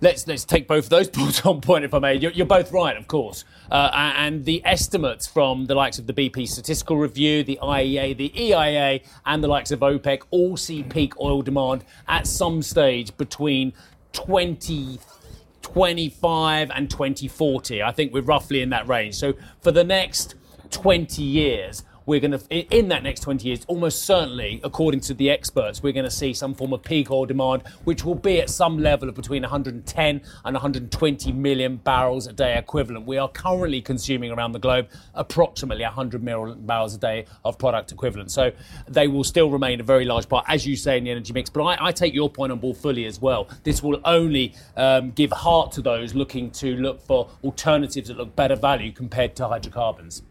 let's 0.00 0.26
let's 0.26 0.44
take 0.44 0.66
both 0.68 0.84
of 0.84 0.90
those 0.90 1.08
points 1.10 1.44
on 1.46 1.60
point, 1.60 1.84
if 1.84 1.92
I 1.94 1.98
may. 1.98 2.14
You're, 2.14 2.32
you're 2.32 2.46
both 2.46 2.72
right, 2.72 2.96
of 2.96 3.08
course. 3.08 3.44
Uh, 3.70 3.90
and 3.92 4.44
the 4.44 4.62
estimates 4.64 5.26
from 5.26 5.66
the 5.66 5.74
likes 5.74 5.98
of 5.98 6.06
the 6.06 6.12
BP 6.12 6.46
Statistical 6.48 6.96
Review, 6.96 7.42
the 7.42 7.58
IEA, 7.62 8.16
the 8.16 8.32
EIA, 8.40 9.00
and 9.24 9.42
the 9.42 9.48
likes 9.48 9.70
of 9.70 9.80
OPEC 9.80 10.22
all 10.30 10.56
see 10.56 10.82
peak 10.82 11.18
oil 11.20 11.42
demand 11.42 11.84
at 12.08 12.26
some 12.26 12.62
stage 12.62 13.16
between 13.16 13.72
2025 14.12 16.70
and 16.70 16.90
2040. 16.90 17.82
I 17.82 17.92
think 17.92 18.12
we're 18.12 18.22
roughly 18.22 18.62
in 18.62 18.70
that 18.70 18.88
range. 18.88 19.16
So 19.16 19.34
for 19.60 19.72
the 19.72 19.84
next 19.84 20.34
20 20.70 21.22
years, 21.22 21.84
we're 22.06 22.20
going 22.20 22.30
to, 22.30 22.76
in 22.76 22.88
that 22.88 23.02
next 23.02 23.20
20 23.20 23.48
years, 23.48 23.64
almost 23.66 24.02
certainly, 24.02 24.60
according 24.62 25.00
to 25.00 25.14
the 25.14 25.28
experts, 25.28 25.82
we're 25.82 25.92
going 25.92 26.04
to 26.04 26.10
see 26.10 26.32
some 26.32 26.54
form 26.54 26.72
of 26.72 26.82
peak 26.82 27.10
oil 27.10 27.26
demand, 27.26 27.64
which 27.84 28.04
will 28.04 28.14
be 28.14 28.40
at 28.40 28.48
some 28.48 28.78
level 28.78 29.08
of 29.08 29.16
between 29.16 29.42
110 29.42 30.22
and 30.44 30.54
120 30.54 31.32
million 31.32 31.76
barrels 31.76 32.28
a 32.28 32.32
day 32.32 32.56
equivalent. 32.56 33.06
We 33.06 33.18
are 33.18 33.28
currently 33.28 33.82
consuming 33.82 34.30
around 34.30 34.52
the 34.52 34.60
globe 34.60 34.88
approximately 35.14 35.84
100 35.84 36.22
million 36.22 36.64
barrels 36.64 36.94
a 36.94 36.98
day 36.98 37.26
of 37.44 37.58
product 37.58 37.90
equivalent. 37.90 38.30
So 38.30 38.52
they 38.86 39.08
will 39.08 39.24
still 39.24 39.50
remain 39.50 39.80
a 39.80 39.84
very 39.84 40.04
large 40.04 40.28
part, 40.28 40.44
as 40.48 40.66
you 40.66 40.76
say, 40.76 40.98
in 40.98 41.04
the 41.04 41.10
energy 41.10 41.32
mix. 41.32 41.50
But 41.50 41.64
I, 41.64 41.86
I 41.86 41.92
take 41.92 42.14
your 42.14 42.30
point 42.30 42.52
on 42.52 42.60
board 42.60 42.76
fully 42.76 43.06
as 43.06 43.20
well. 43.20 43.48
This 43.64 43.82
will 43.82 44.00
only 44.04 44.54
um, 44.76 45.10
give 45.10 45.32
heart 45.32 45.72
to 45.72 45.82
those 45.82 46.14
looking 46.14 46.52
to 46.52 46.76
look 46.76 47.00
for 47.00 47.28
alternatives 47.42 48.08
that 48.08 48.16
look 48.16 48.36
better 48.36 48.54
value 48.54 48.92
compared 48.92 49.34
to 49.36 49.48
hydrocarbons. 49.48 50.22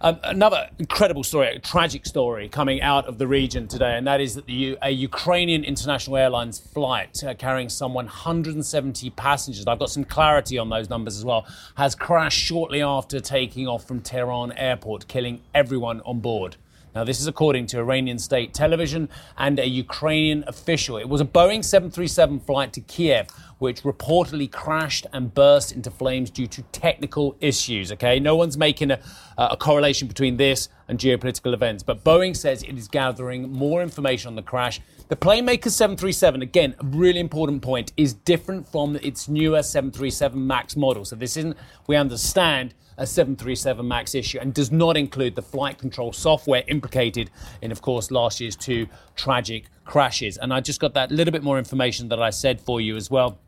Um, 0.00 0.18
another 0.24 0.68
incredible 0.78 1.24
story, 1.24 1.48
a 1.48 1.58
tragic 1.58 2.04
story 2.04 2.48
coming 2.48 2.82
out 2.82 3.06
of 3.06 3.16
the 3.18 3.26
region 3.26 3.66
today, 3.66 3.96
and 3.96 4.06
that 4.06 4.20
is 4.20 4.34
that 4.34 4.46
the, 4.46 4.76
a 4.82 4.90
Ukrainian 4.90 5.64
international 5.64 6.16
airlines 6.18 6.58
flight 6.58 7.24
uh, 7.24 7.34
carrying 7.34 7.70
some 7.70 7.94
170 7.94 9.10
passengers, 9.10 9.66
I've 9.66 9.78
got 9.78 9.90
some 9.90 10.04
clarity 10.04 10.58
on 10.58 10.68
those 10.68 10.90
numbers 10.90 11.16
as 11.16 11.24
well, 11.24 11.46
has 11.76 11.94
crashed 11.94 12.38
shortly 12.38 12.82
after 12.82 13.20
taking 13.20 13.66
off 13.66 13.86
from 13.86 14.00
Tehran 14.00 14.52
airport, 14.52 15.08
killing 15.08 15.40
everyone 15.54 16.02
on 16.02 16.20
board. 16.20 16.56
Now, 16.96 17.04
this 17.04 17.20
is 17.20 17.26
according 17.26 17.66
to 17.66 17.78
Iranian 17.78 18.18
state 18.18 18.54
television 18.54 19.10
and 19.36 19.58
a 19.58 19.68
Ukrainian 19.68 20.44
official. 20.46 20.96
It 20.96 21.06
was 21.06 21.20
a 21.20 21.26
Boeing 21.26 21.62
737 21.62 22.40
flight 22.40 22.72
to 22.72 22.80
Kiev, 22.80 23.26
which 23.58 23.82
reportedly 23.82 24.50
crashed 24.50 25.06
and 25.12 25.34
burst 25.34 25.72
into 25.72 25.90
flames 25.90 26.30
due 26.30 26.46
to 26.46 26.62
technical 26.72 27.36
issues. 27.38 27.92
Okay, 27.92 28.18
no 28.18 28.34
one's 28.34 28.56
making 28.56 28.92
a, 28.92 29.00
a 29.36 29.58
correlation 29.58 30.08
between 30.08 30.38
this 30.38 30.70
and 30.88 30.98
geopolitical 30.98 31.52
events, 31.52 31.82
but 31.82 32.02
Boeing 32.02 32.34
says 32.34 32.62
it 32.62 32.78
is 32.78 32.88
gathering 32.88 33.52
more 33.52 33.82
information 33.82 34.28
on 34.28 34.34
the 34.34 34.42
crash. 34.42 34.80
The 35.08 35.16
Playmaker 35.16 35.70
737, 35.70 36.40
again, 36.40 36.76
a 36.80 36.84
really 36.86 37.20
important 37.20 37.60
point, 37.60 37.92
is 37.98 38.14
different 38.14 38.66
from 38.66 38.96
its 39.02 39.28
newer 39.28 39.62
737 39.62 40.46
MAX 40.46 40.76
model. 40.76 41.04
So 41.04 41.14
this 41.14 41.36
isn't, 41.36 41.58
we 41.88 41.96
understand, 41.96 42.72
a 42.98 43.06
737 43.06 43.86
MAX 43.86 44.14
issue 44.14 44.38
and 44.40 44.54
does 44.54 44.72
not 44.72 44.96
include 44.96 45.34
the 45.34 45.42
flight 45.42 45.78
control 45.78 46.12
software 46.12 46.64
implicated 46.68 47.30
in, 47.62 47.70
of 47.72 47.82
course, 47.82 48.10
last 48.10 48.40
year's 48.40 48.56
two 48.56 48.86
tragic 49.14 49.64
crashes. 49.84 50.36
And 50.38 50.52
I 50.52 50.60
just 50.60 50.80
got 50.80 50.94
that 50.94 51.10
little 51.10 51.32
bit 51.32 51.42
more 51.42 51.58
information 51.58 52.08
that 52.08 52.22
I 52.22 52.30
said 52.30 52.60
for 52.60 52.80
you 52.80 52.96
as 52.96 53.10
well. 53.10 53.38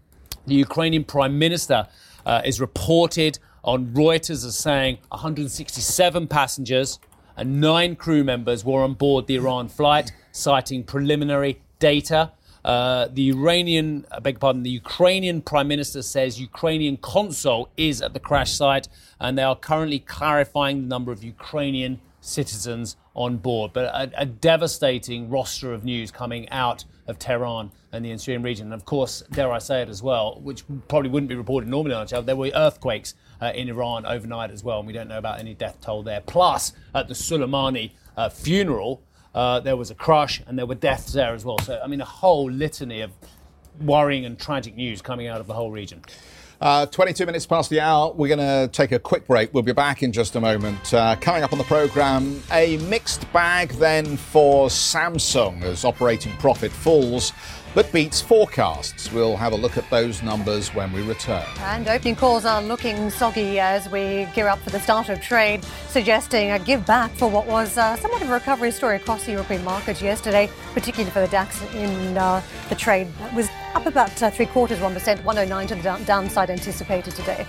The 0.47 0.55
Ukrainian 0.55 1.05
Prime 1.05 1.39
Minister 1.39 1.89
uh, 2.25 2.43
is 2.45 2.61
reported 2.61 3.39
on 3.65 3.89
Reuters 3.89 4.45
as 4.47 4.57
saying 4.57 4.99
167 5.11 6.27
passengers 6.29 6.99
and 7.37 7.61
nine 7.61 7.97
crew 7.97 8.25
members 8.25 8.65
were 8.65 8.83
on 8.83 8.95
board 8.95 9.27
the 9.27 9.37
Iran 9.37 9.69
flight, 9.69 10.13
citing 10.33 10.83
preliminary 10.83 11.61
data. 11.79 12.33
Uh, 12.69 13.09
the 13.15 13.31
Iranian, 13.31 14.05
I 14.13 14.19
beg 14.19 14.39
pardon, 14.39 14.63
the 14.63 14.69
Ukrainian 14.69 15.41
Prime 15.41 15.69
Minister 15.69 16.03
says 16.03 16.39
Ukrainian 16.39 16.99
consul 16.99 17.71
is 17.79 18.03
at 18.03 18.13
the 18.13 18.21
crash 18.21 18.53
site, 18.53 18.89
and 19.19 19.39
they 19.39 19.43
are 19.43 19.57
currently 19.57 20.01
clarifying 20.01 20.83
the 20.83 20.87
number 20.87 21.11
of 21.11 21.25
Ukrainian 21.25 21.99
citizens 22.21 22.97
on 23.15 23.39
board. 23.39 23.73
But 23.73 23.87
a, 23.87 24.21
a, 24.21 24.27
devastating 24.27 25.31
roster 25.31 25.73
of 25.73 25.83
news 25.83 26.11
coming 26.11 26.47
out 26.51 26.85
of 27.07 27.19
Tehran 27.19 27.73
and 27.91 28.05
the 28.05 28.11
ensuing 28.11 28.43
region. 28.43 28.67
And 28.67 28.75
of 28.75 28.85
course, 28.85 29.23
dare 29.33 29.51
I 29.51 29.61
say 29.61 29.81
it 29.81 29.89
as 29.89 30.03
well, 30.03 30.39
which 30.43 30.63
probably 30.89 31.09
wouldn't 31.09 31.31
be 31.31 31.37
reported 31.37 31.71
normally 31.71 31.95
on 31.95 32.07
channel, 32.07 32.23
there 32.23 32.37
were 32.37 32.51
earthquakes 32.55 33.15
uh, 33.41 33.51
in 33.55 33.71
Iran 33.71 34.05
overnight 34.05 34.51
as 34.51 34.63
well, 34.63 34.81
and 34.81 34.87
we 34.87 34.93
don't 34.93 35.09
know 35.09 35.17
about 35.17 35.41
any 35.41 35.55
death 35.55 35.81
toll 35.81 36.03
there. 36.03 36.21
Plus, 36.21 36.75
at 36.95 37.09
the 37.09 37.15
Soleimani 37.15 37.93
uh, 38.19 38.29
funeral, 38.29 39.01
uh, 39.35 39.61
there 39.61 39.77
was 39.77 39.91
a 39.91 39.95
crush 39.95 40.43
and 40.47 40.59
there 40.59 40.67
were 40.67 40.75
deaths 40.75 41.13
there 41.13 41.35
as 41.35 41.45
well. 41.45 41.59
So, 41.61 41.81
I 41.83 41.87
mean, 41.87 42.01
a 42.01 42.07
whole 42.07 42.51
litany 42.51 43.01
of 43.01 43.13
worrying 43.81 44.25
and 44.25 44.39
tragic 44.39 44.77
news 44.77 45.03
coming 45.03 45.27
out 45.27 45.41
of 45.41 45.47
the 45.47 45.55
whole 45.55 45.71
region. 45.71 46.03
Uh, 46.61 46.87
22 46.87 47.25
minutes 47.25 47.47
past 47.47 47.71
the 47.71 47.79
hour. 47.79 48.13
We're 48.13 48.35
going 48.35 48.39
to 48.41 48.69
take 48.73 48.91
a 48.91 48.99
quick 48.99 49.29
break. 49.29 49.55
We'll 49.55 49.63
be 49.63 49.73
back 49.73 50.03
in 50.03 50.11
just 50.11 50.35
a 50.35 50.41
moment. 50.41 50.93
Uh, 50.93 51.15
coming 51.21 51.45
up 51.45 51.53
on 51.53 51.59
the 51.59 51.65
programme, 51.65 52.43
a 52.51 52.79
mixed 52.79 53.33
bag 53.33 53.71
then 53.75 54.17
for 54.17 54.67
Samsung 54.67 55.63
as 55.63 55.85
operating 55.85 56.33
profit 56.39 56.73
falls 56.73 57.33
but 57.75 57.93
beats 57.93 58.21
forecasts. 58.21 59.13
We'll 59.13 59.37
have 59.37 59.53
a 59.53 59.57
look 59.57 59.77
at 59.77 59.89
those 59.91 60.23
numbers 60.23 60.75
when 60.75 60.93
we 60.93 61.03
return. 61.03 61.45
And 61.61 61.87
opening 61.87 62.17
calls 62.17 62.45
are 62.45 62.63
looking 62.63 63.11
soggy 63.11 63.61
as 63.61 63.89
we 63.89 64.27
gear 64.35 64.49
up 64.49 64.59
for 64.61 64.71
the 64.71 64.81
start 64.81 65.09
of 65.09 65.21
trade, 65.21 65.65
suggesting 65.89 66.51
a 66.51 66.59
give 66.59 66.85
back 66.87 67.11
for 67.13 67.29
what 67.29 67.47
was 67.47 67.77
uh, 67.77 67.97
somewhat 67.97 68.23
of 68.23 68.31
a 68.31 68.33
recovery 68.33 68.73
story 68.73 68.97
across 68.97 69.27
the 69.27 69.33
European 69.33 69.63
markets 69.65 70.03
yesterday, 70.03 70.51
particularly 70.75 71.11
for 71.11 71.21
the 71.21 71.29
DAX 71.29 71.63
in 71.75 72.17
uh, 72.17 72.43
the 72.69 72.75
trade. 72.75 73.07
that 73.19 73.35
was 73.35 73.49
up 73.75 73.87
about 73.87 74.23
uh, 74.23 74.31
three 74.31 74.47
quarters, 74.47 74.81
of 74.81 74.93
1%, 74.93 75.25
109 75.25 75.67
to 75.69 75.75
the 75.75 76.05
downside 76.05 76.51
anticipated 76.51 77.15
today. 77.15 77.47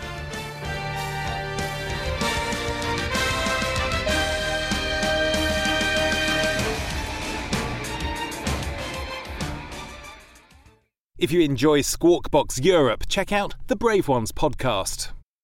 If 11.20 11.34
you 11.34 11.42
enjoy 11.42 11.82
Squawk 11.82 12.32
Box 12.32 12.60
Europe, 12.60 13.04
check 13.10 13.34
out 13.34 13.56
the 13.68 13.76
Brave 13.76 14.08
Ones 14.08 14.32
podcast. 14.32 15.12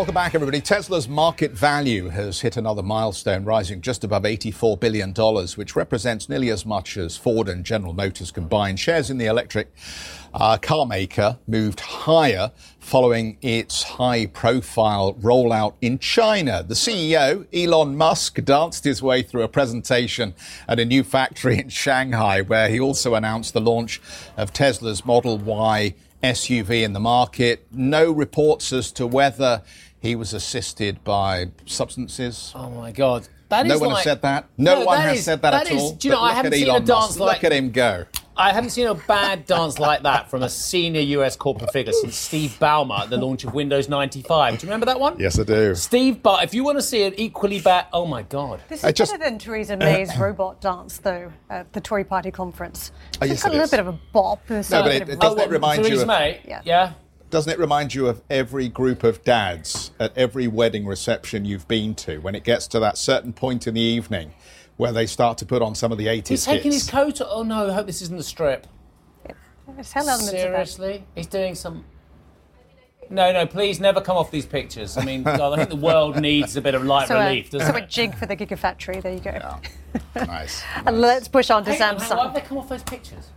Welcome 0.00 0.14
back, 0.14 0.34
everybody. 0.34 0.62
Tesla's 0.62 1.10
market 1.10 1.50
value 1.50 2.08
has 2.08 2.40
hit 2.40 2.56
another 2.56 2.82
milestone, 2.82 3.44
rising 3.44 3.82
just 3.82 4.02
above 4.02 4.22
$84 4.22 4.80
billion, 4.80 5.12
which 5.56 5.76
represents 5.76 6.26
nearly 6.26 6.48
as 6.48 6.64
much 6.64 6.96
as 6.96 7.18
Ford 7.18 7.50
and 7.50 7.66
General 7.66 7.92
Motors 7.92 8.30
combined. 8.30 8.80
Shares 8.80 9.10
in 9.10 9.18
the 9.18 9.26
electric 9.26 9.70
uh, 10.32 10.56
car 10.56 10.86
maker 10.86 11.36
moved 11.46 11.80
higher 11.80 12.50
following 12.78 13.36
its 13.42 13.82
high 13.82 14.24
profile 14.24 15.12
rollout 15.20 15.74
in 15.82 15.98
China. 15.98 16.64
The 16.66 16.72
CEO, 16.72 17.46
Elon 17.52 17.94
Musk, 17.94 18.42
danced 18.42 18.84
his 18.84 19.02
way 19.02 19.22
through 19.22 19.42
a 19.42 19.48
presentation 19.48 20.32
at 20.66 20.80
a 20.80 20.84
new 20.86 21.04
factory 21.04 21.58
in 21.58 21.68
Shanghai, 21.68 22.40
where 22.40 22.70
he 22.70 22.80
also 22.80 23.16
announced 23.16 23.52
the 23.52 23.60
launch 23.60 24.00
of 24.38 24.50
Tesla's 24.54 25.04
Model 25.04 25.36
Y 25.36 25.94
SUV 26.22 26.82
in 26.82 26.92
the 26.92 27.00
market. 27.00 27.66
No 27.70 28.10
reports 28.10 28.72
as 28.72 28.92
to 28.92 29.06
whether 29.06 29.62
he 30.00 30.16
was 30.16 30.32
assisted 30.34 31.02
by 31.04 31.48
substances. 31.66 32.52
Oh 32.54 32.70
my 32.70 32.92
God. 32.92 33.28
That 33.48 33.66
no 33.66 33.74
is 33.74 33.80
one 33.80 33.90
like- 33.90 33.96
has 33.98 34.04
said 34.04 34.22
that. 34.22 34.46
No, 34.56 34.80
No, 34.80 34.84
one 34.86 34.98
that 34.98 35.08
has 35.08 35.18
is- 35.18 35.24
said 35.24 35.42
that, 35.42 35.50
that 35.50 35.66
at 35.66 35.72
is- 35.72 35.82
all. 35.82 35.92
do 35.92 36.08
you 36.08 36.14
know, 36.14 36.20
I 36.20 36.26
look 36.28 36.36
haven't 36.36 36.52
at 36.52 36.58
seen 36.60 36.68
a 36.68 36.72
dance 36.80 36.88
Musk. 36.88 37.18
like- 37.20 37.36
Look 37.42 37.44
at 37.44 37.52
him 37.52 37.70
go. 37.72 38.04
I 38.36 38.52
haven't 38.52 38.70
seen 38.70 38.86
a 38.86 38.94
bad 38.94 39.44
dance 39.44 39.78
like 39.78 40.04
that 40.04 40.30
from 40.30 40.42
a 40.42 40.48
senior 40.48 41.00
US 41.18 41.36
corporate 41.36 41.72
figure 41.72 41.92
since 41.92 42.16
Steve 42.16 42.56
Ballmer 42.60 43.00
at 43.00 43.10
the 43.10 43.18
launch 43.18 43.44
of 43.44 43.52
Windows 43.52 43.86
95. 43.88 44.56
Do 44.58 44.64
you 44.66 44.68
remember 44.70 44.86
that 44.86 44.98
one? 45.00 45.16
Yes, 45.18 45.38
I 45.38 45.42
do. 45.42 45.74
Steve, 45.74 46.22
but 46.22 46.42
if 46.44 46.54
you 46.54 46.64
want 46.64 46.78
to 46.78 46.82
see 46.82 47.02
an 47.02 47.12
equally 47.18 47.60
bad, 47.60 47.86
oh 47.92 48.06
my 48.06 48.22
God. 48.22 48.62
This 48.68 48.82
I 48.84 48.88
is 48.88 48.94
just- 48.94 49.12
better 49.12 49.24
than 49.24 49.38
Theresa 49.38 49.76
May's 49.76 50.16
robot 50.16 50.60
dance, 50.62 50.98
though, 50.98 51.32
at 51.50 51.70
the 51.74 51.80
Tory 51.82 52.04
party 52.04 52.30
conference. 52.30 52.92
Oh, 53.20 53.24
it's 53.24 53.30
yes, 53.32 53.42
got 53.42 53.48
it 53.48 53.50
a 53.50 53.52
little 53.54 53.64
is. 53.64 53.70
bit 53.72 53.80
of 53.80 53.88
a 53.88 53.98
bop. 54.12 54.40
there's 54.46 54.70
No, 54.70 54.80
a 54.80 54.82
but 54.84 54.88
bit 54.88 54.96
it- 54.96 55.02
of 55.02 55.08
a- 55.08 55.12
it 55.12 55.20
doesn't 55.20 55.40
Oh, 55.40 55.46
remind 55.48 55.76
Theresa 55.82 55.94
you 55.96 56.00
of- 56.02 56.06
May? 56.06 56.40
Yeah. 56.48 56.60
yeah? 56.64 56.92
Doesn't 57.30 57.52
it 57.52 57.58
remind 57.60 57.94
you 57.94 58.08
of 58.08 58.22
every 58.28 58.68
group 58.68 59.04
of 59.04 59.22
dads 59.22 59.92
at 60.00 60.16
every 60.18 60.48
wedding 60.48 60.84
reception 60.84 61.44
you've 61.44 61.68
been 61.68 61.94
to 61.96 62.18
when 62.18 62.34
it 62.34 62.42
gets 62.42 62.66
to 62.68 62.80
that 62.80 62.98
certain 62.98 63.32
point 63.32 63.66
in 63.68 63.74
the 63.74 63.80
evening 63.80 64.32
where 64.76 64.90
they 64.92 65.06
start 65.06 65.38
to 65.38 65.46
put 65.46 65.62
on 65.62 65.74
some 65.76 65.92
of 65.92 65.98
the 65.98 66.06
80s 66.06 66.28
He's 66.28 66.44
taking 66.44 66.72
hits? 66.72 66.84
his 66.86 66.90
coat. 66.90 67.20
Oh 67.24 67.42
no, 67.44 67.68
I 67.68 67.72
hope 67.72 67.86
this 67.86 68.02
isn't 68.02 68.16
the 68.16 68.24
strip. 68.24 68.66
There's 69.68 69.92
hell 69.92 70.08
elements 70.08 70.32
of 70.32 70.38
that. 70.38 70.42
Seriously? 70.68 71.04
He's 71.14 71.28
doing 71.28 71.54
some. 71.54 71.84
No, 73.08 73.32
no, 73.32 73.46
please 73.46 73.78
never 73.78 74.00
come 74.00 74.16
off 74.16 74.30
these 74.32 74.46
pictures. 74.46 74.96
I 74.96 75.04
mean, 75.04 75.22
God, 75.22 75.52
I 75.52 75.56
think 75.56 75.68
the 75.70 75.76
world 75.76 76.20
needs 76.20 76.56
a 76.56 76.60
bit 76.60 76.74
of 76.74 76.84
light 76.84 77.06
So, 77.08 77.16
a, 77.16 77.26
relief, 77.28 77.50
doesn't 77.50 77.68
so 77.68 77.74
a 77.78 77.82
it? 77.82 77.88
jig 77.88 78.14
for 78.16 78.26
the 78.26 78.36
Gigafactory. 78.36 79.00
There 79.02 79.12
you 79.12 79.20
go. 79.20 79.60
nice. 80.14 80.62
And 80.86 81.00
let's 81.00 81.28
push 81.28 81.50
on 81.50 81.64
to 81.64 81.72
Hang 81.72 81.82
on, 81.82 81.98
hang 81.98 82.10
on, 82.12 82.16
Why 82.16 82.22
have 82.24 82.32
Samsung. 82.32 82.34
they 82.34 82.40
come 82.40 82.58
off 82.58 82.68
those 82.68 82.82
pictures? 82.82 83.30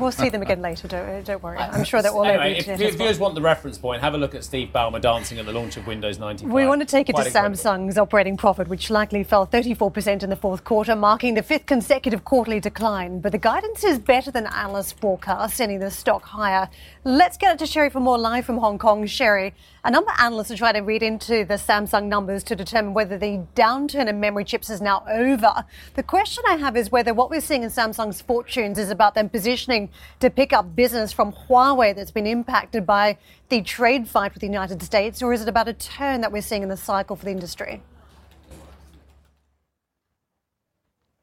We'll 0.00 0.10
see 0.10 0.30
them 0.30 0.40
again 0.40 0.62
later. 0.62 0.88
Don't, 0.88 1.06
uh, 1.06 1.20
don't 1.20 1.42
worry. 1.42 1.58
I'm 1.58 1.84
sure 1.84 2.00
they're 2.00 2.10
all 2.10 2.20
over 2.20 2.30
anyway, 2.30 2.54
the 2.54 2.58
if, 2.60 2.68
if 2.68 2.72
as 2.72 2.78
well. 2.80 2.98
viewers 2.98 3.18
want 3.18 3.34
the 3.34 3.42
reference 3.42 3.76
point, 3.76 4.00
have 4.00 4.14
a 4.14 4.18
look 4.18 4.34
at 4.34 4.42
Steve 4.42 4.70
Ballmer 4.74 5.00
dancing 5.00 5.38
at 5.38 5.44
the 5.44 5.52
launch 5.52 5.76
of 5.76 5.86
Windows 5.86 6.18
95. 6.18 6.50
We 6.50 6.66
want 6.66 6.80
to 6.80 6.86
take 6.86 7.10
it 7.10 7.12
Quite 7.12 7.24
to 7.24 7.28
incredible. 7.28 7.58
Samsung's 7.58 7.98
operating 7.98 8.38
profit, 8.38 8.68
which 8.68 8.88
likely 8.88 9.22
fell 9.22 9.46
34% 9.46 10.22
in 10.22 10.30
the 10.30 10.36
fourth 10.36 10.64
quarter, 10.64 10.96
marking 10.96 11.34
the 11.34 11.42
fifth 11.42 11.66
consecutive 11.66 12.24
quarterly 12.24 12.58
decline. 12.58 13.20
But 13.20 13.32
the 13.32 13.38
guidance 13.38 13.84
is 13.84 13.98
better 13.98 14.30
than 14.30 14.46
analysts 14.46 14.92
forecast, 14.92 15.56
sending 15.56 15.80
the 15.80 15.90
stock 15.90 16.24
higher. 16.24 16.70
Let's 17.04 17.36
get 17.36 17.52
it 17.52 17.58
to 17.58 17.66
Sherry 17.66 17.90
for 17.90 18.00
more 18.00 18.18
live 18.18 18.46
from 18.46 18.56
Hong 18.58 18.78
Kong. 18.78 19.06
Sherry, 19.06 19.52
a 19.84 19.90
number 19.90 20.10
of 20.10 20.16
analysts 20.20 20.50
are 20.50 20.56
trying 20.56 20.74
to 20.74 20.80
read 20.80 21.02
into 21.02 21.44
the 21.44 21.54
Samsung 21.54 22.04
numbers 22.04 22.42
to 22.44 22.56
determine 22.56 22.94
whether 22.94 23.18
the 23.18 23.42
downturn 23.54 24.08
in 24.08 24.20
memory 24.20 24.44
chips 24.44 24.70
is 24.70 24.80
now 24.80 25.04
over. 25.06 25.64
The 25.94 26.02
question 26.04 26.44
I 26.46 26.54
have 26.54 26.76
is 26.76 26.92
whether 26.92 27.12
what 27.12 27.30
we're 27.30 27.40
seeing 27.40 27.64
in 27.64 27.68
Samsung's 27.68 28.20
fortunes 28.20 28.78
is 28.78 28.90
about 28.90 29.14
them 29.14 29.28
positioning 29.28 29.88
to 30.20 30.30
pick 30.30 30.52
up 30.52 30.76
business 30.76 31.12
from 31.12 31.32
Huawei 31.32 31.96
that's 31.96 32.12
been 32.12 32.28
impacted 32.28 32.86
by 32.86 33.18
the 33.48 33.60
trade 33.62 34.06
fight 34.06 34.32
with 34.32 34.40
the 34.40 34.46
United 34.46 34.82
States, 34.82 35.20
or 35.20 35.32
is 35.32 35.42
it 35.42 35.48
about 35.48 35.66
a 35.66 35.72
turn 35.72 36.20
that 36.20 36.30
we're 36.30 36.42
seeing 36.42 36.62
in 36.62 36.68
the 36.68 36.76
cycle 36.76 37.16
for 37.16 37.24
the 37.24 37.32
industry? 37.32 37.82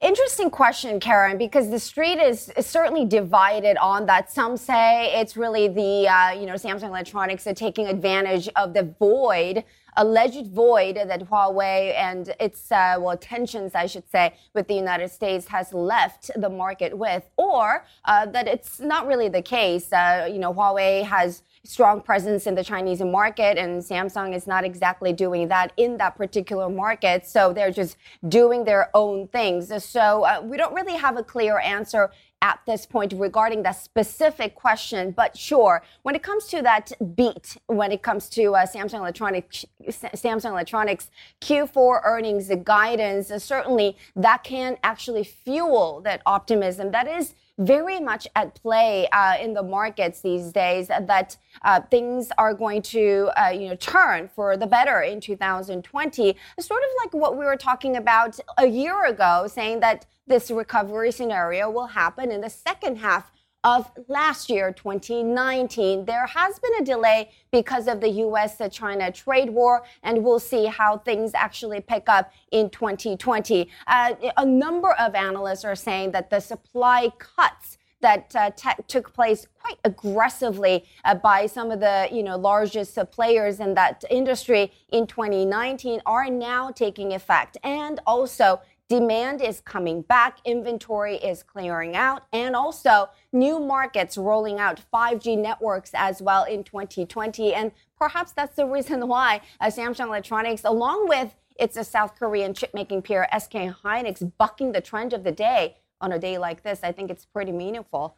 Interesting 0.01 0.51
question, 0.51 0.99
Karen, 0.99 1.39
because 1.39 1.71
the 1.71 1.79
street 1.79 2.19
is, 2.19 2.49
is 2.49 2.67
certainly 2.67 3.03
divided 3.03 3.77
on 3.77 4.05
that. 4.05 4.31
Some 4.31 4.55
say 4.55 5.11
it's 5.19 5.35
really 5.35 5.67
the, 5.69 6.07
uh, 6.07 6.31
you 6.31 6.45
know, 6.45 6.53
Samsung 6.53 6.89
Electronics 6.89 7.47
are 7.47 7.53
taking 7.53 7.87
advantage 7.87 8.47
of 8.55 8.75
the 8.75 8.93
void, 8.99 9.63
alleged 9.97 10.47
void 10.47 10.95
that 10.95 11.27
Huawei 11.29 11.93
and 11.95 12.33
its, 12.39 12.71
uh, 12.71 12.95
well, 12.99 13.17
tensions, 13.17 13.75
I 13.75 13.87
should 13.87 14.09
say, 14.09 14.35
with 14.53 14.67
the 14.67 14.75
United 14.75 15.09
States 15.09 15.47
has 15.47 15.73
left 15.73 16.31
the 16.35 16.49
market 16.49 16.97
with, 16.97 17.29
or 17.35 17.83
uh, 18.05 18.27
that 18.27 18.47
it's 18.47 18.79
not 18.79 19.07
really 19.07 19.27
the 19.27 19.41
case. 19.41 19.91
Uh, 19.91 20.29
you 20.31 20.39
know, 20.39 20.53
Huawei 20.53 21.03
has 21.03 21.41
strong 21.63 21.99
presence 22.01 22.47
in 22.47 22.55
the 22.55 22.63
Chinese 22.63 23.01
market, 23.01 23.57
and 23.57 23.81
Samsung 23.81 24.33
is 24.33 24.47
not 24.47 24.63
exactly 24.63 25.11
doing 25.11 25.49
that 25.49 25.73
in 25.75 25.97
that 25.97 26.15
particular 26.15 26.69
market. 26.69 27.25
So 27.25 27.51
they're 27.51 27.71
just 27.71 27.97
doing 28.29 28.63
their 28.63 28.89
own 28.93 29.27
things. 29.27 29.83
So 29.83 30.23
uh, 30.23 30.41
we 30.43 30.55
don't 30.55 30.73
really 30.73 30.95
have 30.95 31.17
a 31.17 31.23
clear 31.23 31.59
answer 31.59 32.11
at 32.41 32.59
this 32.65 32.85
point 32.85 33.13
regarding 33.15 33.63
that 33.63 33.71
specific 33.71 34.55
question. 34.55 35.11
But 35.11 35.37
sure, 35.37 35.83
when 36.03 36.15
it 36.15 36.23
comes 36.23 36.47
to 36.47 36.61
that 36.61 36.91
beat, 37.15 37.57
when 37.67 37.91
it 37.91 38.01
comes 38.03 38.29
to 38.29 38.55
uh, 38.55 38.65
Samsung 38.65 38.99
Electronics, 38.99 39.65
Samsung 39.87 40.51
Electronics 40.51 41.09
Q4 41.41 42.01
earnings 42.03 42.51
guidance, 42.63 43.31
uh, 43.31 43.39
certainly 43.39 43.97
that 44.15 44.43
can 44.43 44.77
actually 44.83 45.23
fuel 45.23 46.01
that 46.01 46.21
optimism. 46.25 46.91
That 46.91 47.07
is 47.07 47.33
very 47.57 47.99
much 47.99 48.27
at 48.35 48.53
play 48.61 49.07
uh, 49.11 49.35
in 49.41 49.53
the 49.53 49.63
markets 49.63 50.21
these 50.21 50.51
days 50.51 50.89
that 50.89 51.37
uh, 51.63 51.81
things 51.89 52.29
are 52.37 52.53
going 52.53 52.81
to 52.83 53.31
uh, 53.35 53.49
you 53.49 53.67
know 53.69 53.75
turn 53.77 54.27
for 54.27 54.55
the 54.55 54.67
better 54.67 55.01
in 55.01 55.19
2020 55.19 56.35
sort 56.59 56.81
of 56.83 56.89
like 57.03 57.13
what 57.13 57.35
we 57.35 57.45
were 57.45 57.55
talking 57.55 57.97
about 57.97 58.39
a 58.59 58.67
year 58.67 59.05
ago 59.05 59.47
saying 59.47 59.79
that 59.79 60.05
this 60.27 60.51
recovery 60.51 61.11
scenario 61.11 61.69
will 61.69 61.87
happen 61.87 62.31
in 62.31 62.41
the 62.41 62.49
second 62.49 62.97
half 62.97 63.31
of 63.63 63.91
last 64.07 64.49
year, 64.49 64.71
2019. 64.71 66.05
There 66.05 66.27
has 66.27 66.59
been 66.59 66.75
a 66.79 66.85
delay 66.85 67.31
because 67.51 67.87
of 67.87 68.01
the 68.01 68.09
US 68.09 68.61
China 68.71 69.11
trade 69.11 69.49
war, 69.49 69.83
and 70.03 70.23
we'll 70.23 70.39
see 70.39 70.65
how 70.65 70.99
things 70.99 71.31
actually 71.33 71.81
pick 71.81 72.07
up 72.07 72.31
in 72.51 72.69
2020. 72.69 73.69
Uh, 73.87 74.13
a 74.37 74.45
number 74.45 74.93
of 74.93 75.15
analysts 75.15 75.65
are 75.65 75.75
saying 75.75 76.11
that 76.11 76.29
the 76.29 76.39
supply 76.39 77.09
cuts 77.17 77.77
that 77.99 78.35
uh, 78.35 78.51
te- 78.51 78.83
took 78.87 79.11
place 79.11 79.47
quite 79.59 79.79
aggressively 79.83 80.85
uh, 81.03 81.15
by 81.15 81.47
some 81.47 81.71
of 81.71 81.79
the 81.79 82.07
you 82.11 82.21
know 82.21 82.37
largest 82.37 82.97
uh, 82.97 83.03
players 83.03 83.59
in 83.59 83.73
that 83.73 84.03
industry 84.11 84.71
in 84.89 85.07
2019 85.07 85.99
are 86.05 86.29
now 86.29 86.69
taking 86.69 87.13
effect 87.13 87.57
and 87.63 87.99
also 88.05 88.61
demand 88.89 89.41
is 89.41 89.61
coming 89.61 90.01
back 90.01 90.37
inventory 90.45 91.15
is 91.17 91.43
clearing 91.43 91.95
out 91.95 92.23
and 92.31 92.55
also 92.55 93.09
new 93.33 93.59
markets 93.59 94.17
rolling 94.17 94.59
out 94.59 94.81
5g 94.93 95.37
networks 95.37 95.91
as 95.93 96.21
well 96.21 96.43
in 96.45 96.63
2020 96.63 97.53
and 97.53 97.71
perhaps 97.97 98.31
that's 98.31 98.55
the 98.55 98.65
reason 98.65 99.07
why 99.07 99.41
uh, 99.59 99.65
samsung 99.65 100.07
electronics 100.07 100.63
along 100.63 101.07
with 101.07 101.35
its 101.59 101.75
a 101.75 101.83
south 101.83 102.17
korean 102.17 102.53
chip 102.53 102.73
making 102.73 103.01
peer 103.01 103.27
sk 103.37 103.53
hynix 103.83 104.31
bucking 104.37 104.71
the 104.71 104.81
trend 104.81 105.11
of 105.13 105.23
the 105.23 105.31
day 105.31 105.75
on 106.01 106.11
a 106.11 106.19
day 106.19 106.37
like 106.37 106.63
this, 106.63 106.79
I 106.83 106.91
think 106.91 107.09
it's 107.09 107.25
pretty 107.25 107.51
meaningful. 107.51 108.15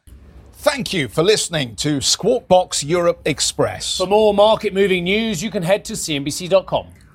Thank 0.52 0.92
you 0.92 1.08
for 1.08 1.22
listening 1.22 1.76
to 1.76 2.00
Squawk 2.00 2.46
Box 2.46 2.84
Europe 2.84 3.20
Express. 3.24 3.96
For 3.96 4.06
more 4.06 4.34
market 4.34 4.74
moving 4.74 5.04
news, 5.04 5.42
you 5.42 5.50
can 5.50 5.62
head 5.62 5.84
to 5.86 5.94
CNBC.com. 5.94 6.99